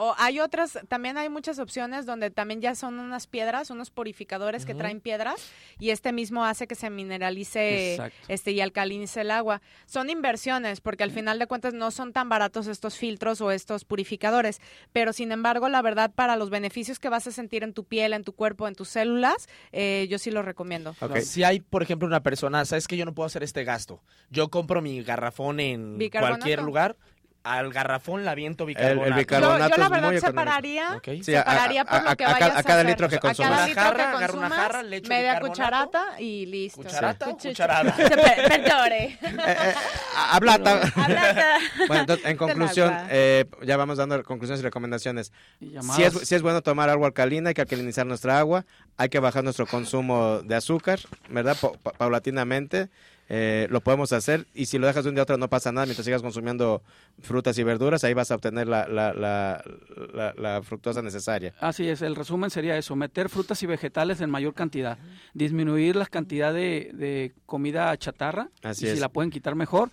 [0.00, 4.64] O hay otras, también hay muchas opciones donde también ya son unas piedras, unos purificadores
[4.64, 5.50] que traen piedras
[5.80, 8.16] y este mismo hace que se mineralice Exacto.
[8.28, 9.60] este y alcalinice el agua.
[9.86, 13.84] Son inversiones porque al final de cuentas no son tan baratos estos filtros o estos
[13.84, 14.60] purificadores,
[14.92, 18.12] pero sin embargo la verdad para los beneficios que vas a sentir en tu piel,
[18.12, 20.94] en tu cuerpo, en tus células, eh, yo sí los recomiendo.
[21.24, 24.00] Si hay, por ejemplo, una persona, sabes que yo no puedo hacer este gasto.
[24.30, 26.96] Yo compro mi garrafón en cualquier lugar.
[27.44, 29.16] Al garrafón la aviento El- el bicarbonato.
[29.18, 29.58] bicarbonato.
[29.58, 30.26] Yo, yo la es verdad muy económico.
[30.26, 31.00] separaría.
[31.22, 32.74] Sí, a- separaría a- por a- lo que a- a vayas cada- a a cada
[32.80, 32.86] hacer.
[32.90, 33.68] litro que A cada consumas.
[33.68, 35.48] litro que agarra una jarra, le echo media bicarbonato.
[35.62, 36.82] cucharata y listo.
[36.82, 37.94] ¿Cucharata o cucharada?
[38.48, 39.18] Perdone.
[39.48, 39.74] Eh, eh,
[40.30, 40.58] Habla-
[41.88, 45.32] Bueno, entonces, en conclusión, eh, ya vamos dando conclusiones y recomendaciones.
[45.60, 48.64] Y Si es, sí es bueno tomar agua alcalina, hay que alcalinizar nuestra agua,
[48.96, 50.98] hay que bajar nuestro consumo de azúcar,
[51.30, 51.56] ¿verdad?
[51.60, 52.88] Pa- pa- paulatinamente.
[53.28, 55.70] Eh, lo podemos hacer y si lo dejas de un día a otro no pasa
[55.70, 56.82] nada mientras sigas consumiendo
[57.20, 59.62] frutas y verduras ahí vas a obtener la, la, la,
[60.14, 64.30] la- la fructosa necesaria Así es, el resumen sería eso, meter frutas y vegetales en
[64.30, 64.98] mayor cantidad,
[65.34, 68.94] disminuir la cantidad de, de comida chatarra, Así y es.
[68.94, 69.90] si la pueden quitar mejor,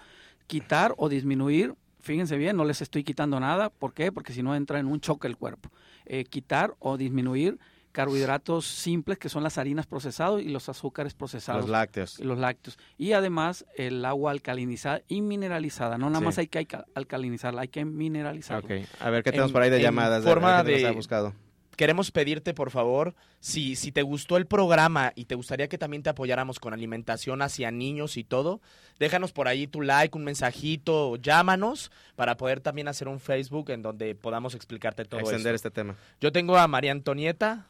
[0.47, 4.11] quitar o disminuir, fíjense bien, no les estoy quitando nada, ¿por qué?
[4.11, 5.69] Porque si no entra en un choque el cuerpo.
[6.05, 7.57] Eh, quitar o disminuir
[7.95, 11.61] carbohidratos simples, que son las harinas procesadas y los azúcares procesados.
[11.61, 12.77] los lácteos los lácteos.
[12.97, 15.97] Y además el agua alcalinizada y mineralizada.
[15.97, 16.25] No nada Sí.
[16.25, 18.65] más hay que alca- alcalinizarla, hay que mineralizarla.
[18.65, 18.87] Ok.
[18.99, 21.33] a ver qué tenemos En- por ahí de en llamadas forma de- buscado
[21.77, 26.03] Queremos pedirte, por favor, si, si te gustó el programa y te gustaría que también
[26.03, 28.61] te apoyáramos con alimentación hacia niños y todo,
[28.97, 33.81] déjanos por ahí tu like, un mensajito, llámanos para poder también hacer un Facebook en
[33.81, 35.67] donde podamos explicarte todo extender esto.
[35.67, 37.67] este tema Yo tengo a María Antonieta.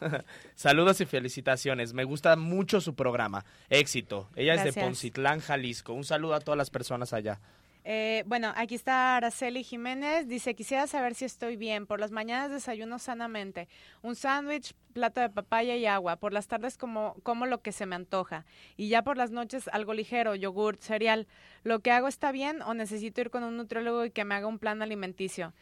[0.54, 1.92] Saludos y felicitaciones.
[1.94, 3.44] Me gusta mucho su programa.
[3.68, 4.28] Éxito.
[4.36, 4.80] Ella es de.
[4.80, 5.92] Poncitlán, Jalisco.
[5.92, 7.40] Un saludo a todas las personas allá.
[7.86, 10.26] Eh, bueno, aquí está Araceli Jiménez.
[10.26, 11.86] Dice, quisiera saber si estoy bien.
[11.86, 13.68] Por las mañanas desayuno sanamente.
[14.02, 16.16] Un sándwich, plato de papaya y agua.
[16.16, 18.46] Por las tardes como, como lo que se me antoja.
[18.76, 21.26] Y ya por las noches algo ligero, yogurt, cereal.
[21.62, 24.46] ¿Lo que hago está bien o necesito ir con un nutriólogo y que me haga
[24.46, 25.52] un plan alimenticio?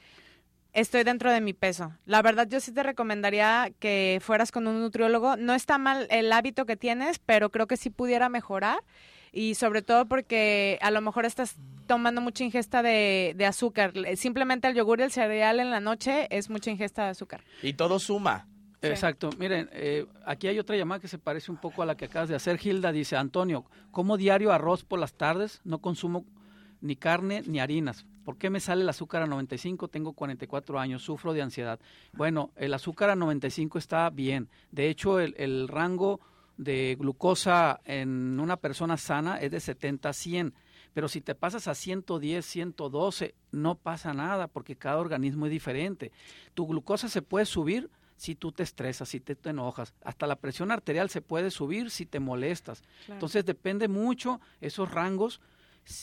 [0.73, 1.93] Estoy dentro de mi peso.
[2.07, 5.37] La verdad, yo sí te recomendaría que fueras con un nutriólogo.
[5.37, 8.79] No está mal el hábito que tienes, pero creo que sí pudiera mejorar.
[9.33, 11.57] Y sobre todo porque a lo mejor estás
[11.87, 13.93] tomando mucha ingesta de, de azúcar.
[14.17, 17.45] Simplemente el yogur y el cereal en la noche es mucha ingesta de azúcar.
[17.63, 18.47] Y todo suma.
[18.81, 18.89] Sí.
[18.89, 19.31] Exacto.
[19.39, 22.29] Miren, eh, aquí hay otra llamada que se parece un poco a la que acabas
[22.29, 22.59] de hacer.
[22.63, 26.25] Hilda dice, Antonio, como diario arroz por las tardes, no consumo
[26.81, 28.07] ni carne ni harinas.
[28.25, 29.89] ¿Por qué me sale el azúcar a 95?
[29.89, 31.81] Tengo 44 años, sufro de ansiedad.
[32.13, 34.49] Bueno, el azúcar a 95 está bien.
[34.71, 36.21] De hecho, el, el rango
[36.57, 40.55] de glucosa en una persona sana es de 70 a 100.
[40.95, 46.13] Pero si te pasas a 110, 112, no pasa nada porque cada organismo es diferente.
[46.55, 49.95] Tu glucosa se puede subir si tú te estresas, si te, enojas.
[50.05, 52.83] Hasta la presión arterial se puede subir si te molestas.
[53.09, 55.41] Entonces depende mucho esos rangos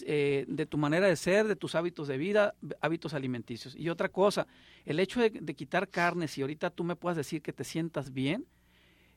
[0.06, 3.76] eh, de tu manera de ser, de tus hábitos de vida, hábitos alimenticios.
[3.76, 4.48] Y otra cosa,
[4.86, 8.46] el hecho de, quitar carne, si ahorita tú me puedas decir que te sientas bien,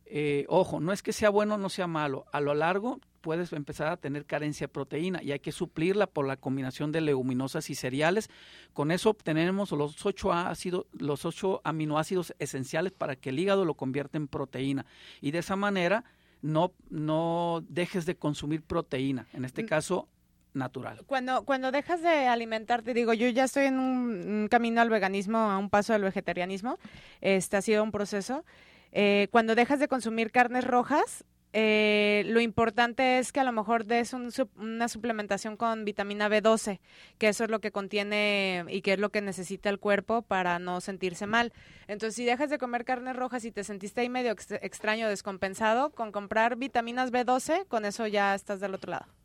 [0.06, 3.52] eh, ojo, no es que sea bueno o no sea malo, a lo largo puedes
[3.52, 7.70] empezar a tener carencia de proteína y hay que suplirla por la combinación de leguminosas
[7.70, 8.28] y cereales.
[8.72, 13.74] Con eso obtenemos los ocho ácidos, los ocho aminoácidos esenciales para que el hígado lo
[13.74, 14.86] convierta en proteína.
[15.20, 16.04] Y de esa manera
[16.42, 19.28] no, no dejes de consumir proteína.
[19.32, 19.66] En este mm.
[19.66, 20.08] caso,
[20.54, 21.02] natural.
[21.06, 25.58] Cuando, cuando dejas de alimentarte, digo, yo ya estoy en un, camino al veganismo, a
[25.58, 26.78] un paso al vegetarianismo,
[27.20, 28.44] este ha sido un proceso.
[28.92, 31.24] Eh, cuando dejas de consumir carnes rojas,
[31.54, 36.80] eh, lo importante es que a lo mejor des una suplementación con vitamina B12,
[37.18, 40.58] que eso es lo que contiene y que es lo que necesita el cuerpo para
[40.58, 41.52] no sentirse mal.
[41.88, 46.10] Entonces, si dejas de comer carnes rojas y te sentiste ahí medio extraño, descompensado, con
[46.10, 49.21] comprar vitaminas B12, con eso ya estás del otro lado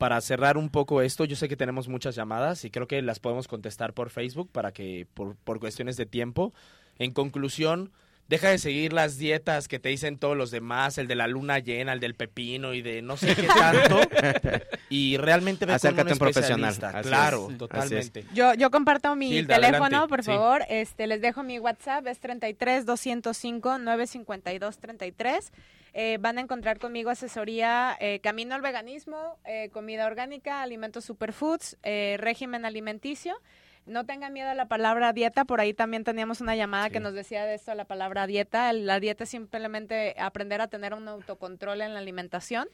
[0.00, 3.20] para cerrar un poco esto, yo sé que tenemos muchas llamadas y creo que las
[3.20, 6.54] podemos contestar por Facebook para que, por, por cuestiones de tiempo.
[6.98, 7.92] En conclusión,
[8.30, 11.58] deja de seguir las dietas que te dicen todos los demás, el de la luna
[11.58, 14.00] llena, el del pepino y de no sé qué tanto.
[14.88, 16.74] y realmente ve Acércate con un profesional.
[17.02, 18.24] claro, totalmente.
[18.32, 20.62] Yo, yo comparto mi teléfono, por favor.
[20.68, 25.52] Este, les dejo mi WhatsApp, es 33 205 952 33.
[25.92, 31.78] Eh, van a encontrar conmigo asesoría eh, Camino al Veganismo, eh, Comida Orgánica, Alimentos Superfoods,
[31.82, 33.34] Régimen Alimenticio.
[33.90, 37.12] No tengan miedo a la palabra dieta, por ahí también teníamos una llamada que nos
[37.12, 38.72] decía de esto, la palabra dieta.
[38.72, 42.68] La dieta es simplemente aprender a tener un autocontrol en la alimentación.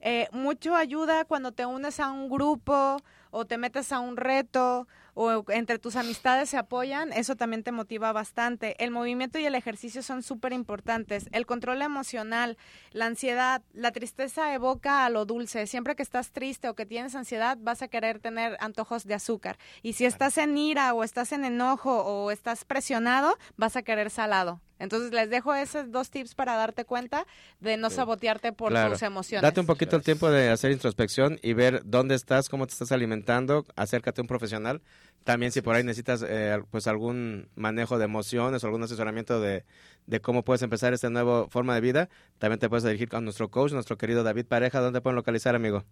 [0.02, 4.88] Eh, mucho ayuda cuando te unes a un grupo o te metes a un reto
[5.14, 8.76] o entre tus amistades se apoyan, eso también te motiva bastante.
[8.84, 11.28] El movimiento y el ejercicio son súper importantes.
[11.32, 12.58] El control emocional,
[12.92, 15.68] la ansiedad, la tristeza evoca a lo dulce.
[15.68, 19.58] Siempre que estás triste o que tienes ansiedad, vas a querer tener antojos de azúcar.
[19.82, 24.10] Y si estás en ira o estás en enojo o estás presionado, vas a querer
[24.10, 24.62] salado.
[24.80, 27.28] Entonces les dejo esos dos tips para darte cuenta
[27.60, 29.42] de no sabotearte por tus emociones.
[29.42, 32.92] Date un poquito el tiempo de hacer introspección y ver dónde estás, cómo te estás
[32.94, 34.82] alimentando, acércate a un profesional.
[35.30, 39.64] También si por ahí necesitas eh, pues algún manejo de emociones o algún asesoramiento de,
[40.08, 42.10] de cómo puedes empezar esta nueva forma de vida,
[42.40, 44.80] también te puedes dirigir con nuestro coach, nuestro querido David Pareja.
[44.80, 45.86] ¿Dónde pueden localizar, amigo?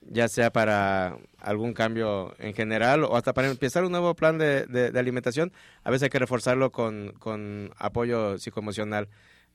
[0.09, 4.93] ya sea para algún cambio en general o hasta para empezar un nuevo plan de,
[4.95, 5.53] alimentación,
[5.85, 9.09] a veces hay que reforzarlo con, con apoyo psicoemocional.